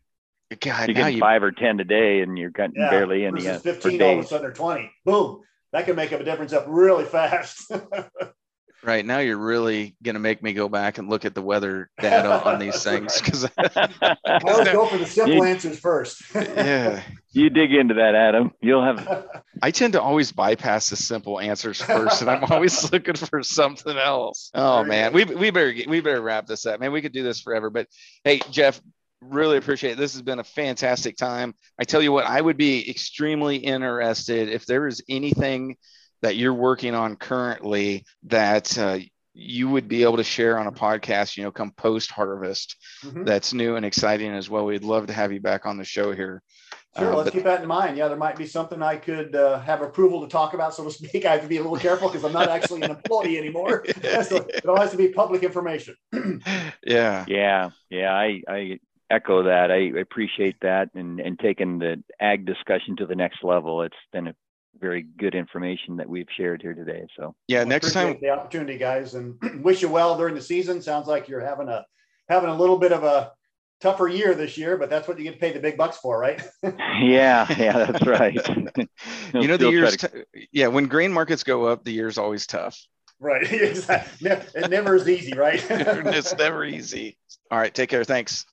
[0.61, 1.21] God, you get you...
[1.21, 3.47] five or ten a day, and you're cutting yeah, barely any.
[3.47, 4.91] Uh, Fifteen all of a sudden, or twenty.
[5.05, 5.43] Boom,
[5.73, 7.71] that can make up a difference up really fast.
[8.83, 11.91] right now, you're really going to make me go back and look at the weather
[12.01, 16.23] data on these things because I always go for the simple answers first.
[16.35, 17.03] yeah,
[17.33, 18.53] you dig into that, Adam.
[18.61, 19.27] You'll have.
[19.63, 23.97] I tend to always bypass the simple answers first, and I'm always looking for something
[23.97, 24.51] else.
[24.55, 26.93] Oh man, we we better we better wrap this up, man.
[26.93, 27.89] We could do this forever, but
[28.25, 28.81] hey, Jeff,
[29.21, 29.99] really appreciate it.
[29.99, 31.55] This has been a fantastic time.
[31.79, 35.77] I tell you what, I would be extremely interested if there is anything
[36.23, 38.99] that you're working on currently that uh,
[39.35, 43.25] you would be able to share on a podcast, you know, come post harvest mm-hmm.
[43.25, 44.65] that's new and exciting as well.
[44.65, 46.43] We'd love to have you back on the show here.
[46.99, 47.97] Sure, uh, let's but, keep that in mind.
[47.97, 50.91] Yeah, there might be something I could uh, have approval to talk about, so to
[50.91, 51.25] speak.
[51.27, 53.85] I have to be a little careful because I'm not actually an employee anymore.
[54.25, 55.95] so it all has to be public information.
[56.85, 58.13] yeah, yeah, yeah.
[58.13, 58.79] I, I
[59.11, 59.71] echo that.
[59.71, 63.83] I appreciate that and and taking the ag discussion to the next level.
[63.83, 64.35] It's been a
[64.81, 67.07] very good information that we've shared here today.
[67.17, 70.83] So yeah, well, next time the opportunity, guys, and wish you well during the season.
[70.83, 71.85] Sounds like you're having a
[72.29, 73.33] having a little bit of a
[73.81, 76.43] tougher year this year, but that's what you get paid the big bucks for, right?
[76.63, 78.35] yeah, yeah, that's right.
[79.35, 80.09] you know, the years, to...
[80.09, 82.79] t- yeah, when grain markets go up, the year's always tough.
[83.21, 83.51] Right.
[83.51, 84.31] Exactly.
[84.31, 85.65] It never is easy, right?
[85.69, 87.19] it's never easy.
[87.51, 87.75] All right.
[87.75, 88.05] Take care.
[88.05, 88.47] Thanks.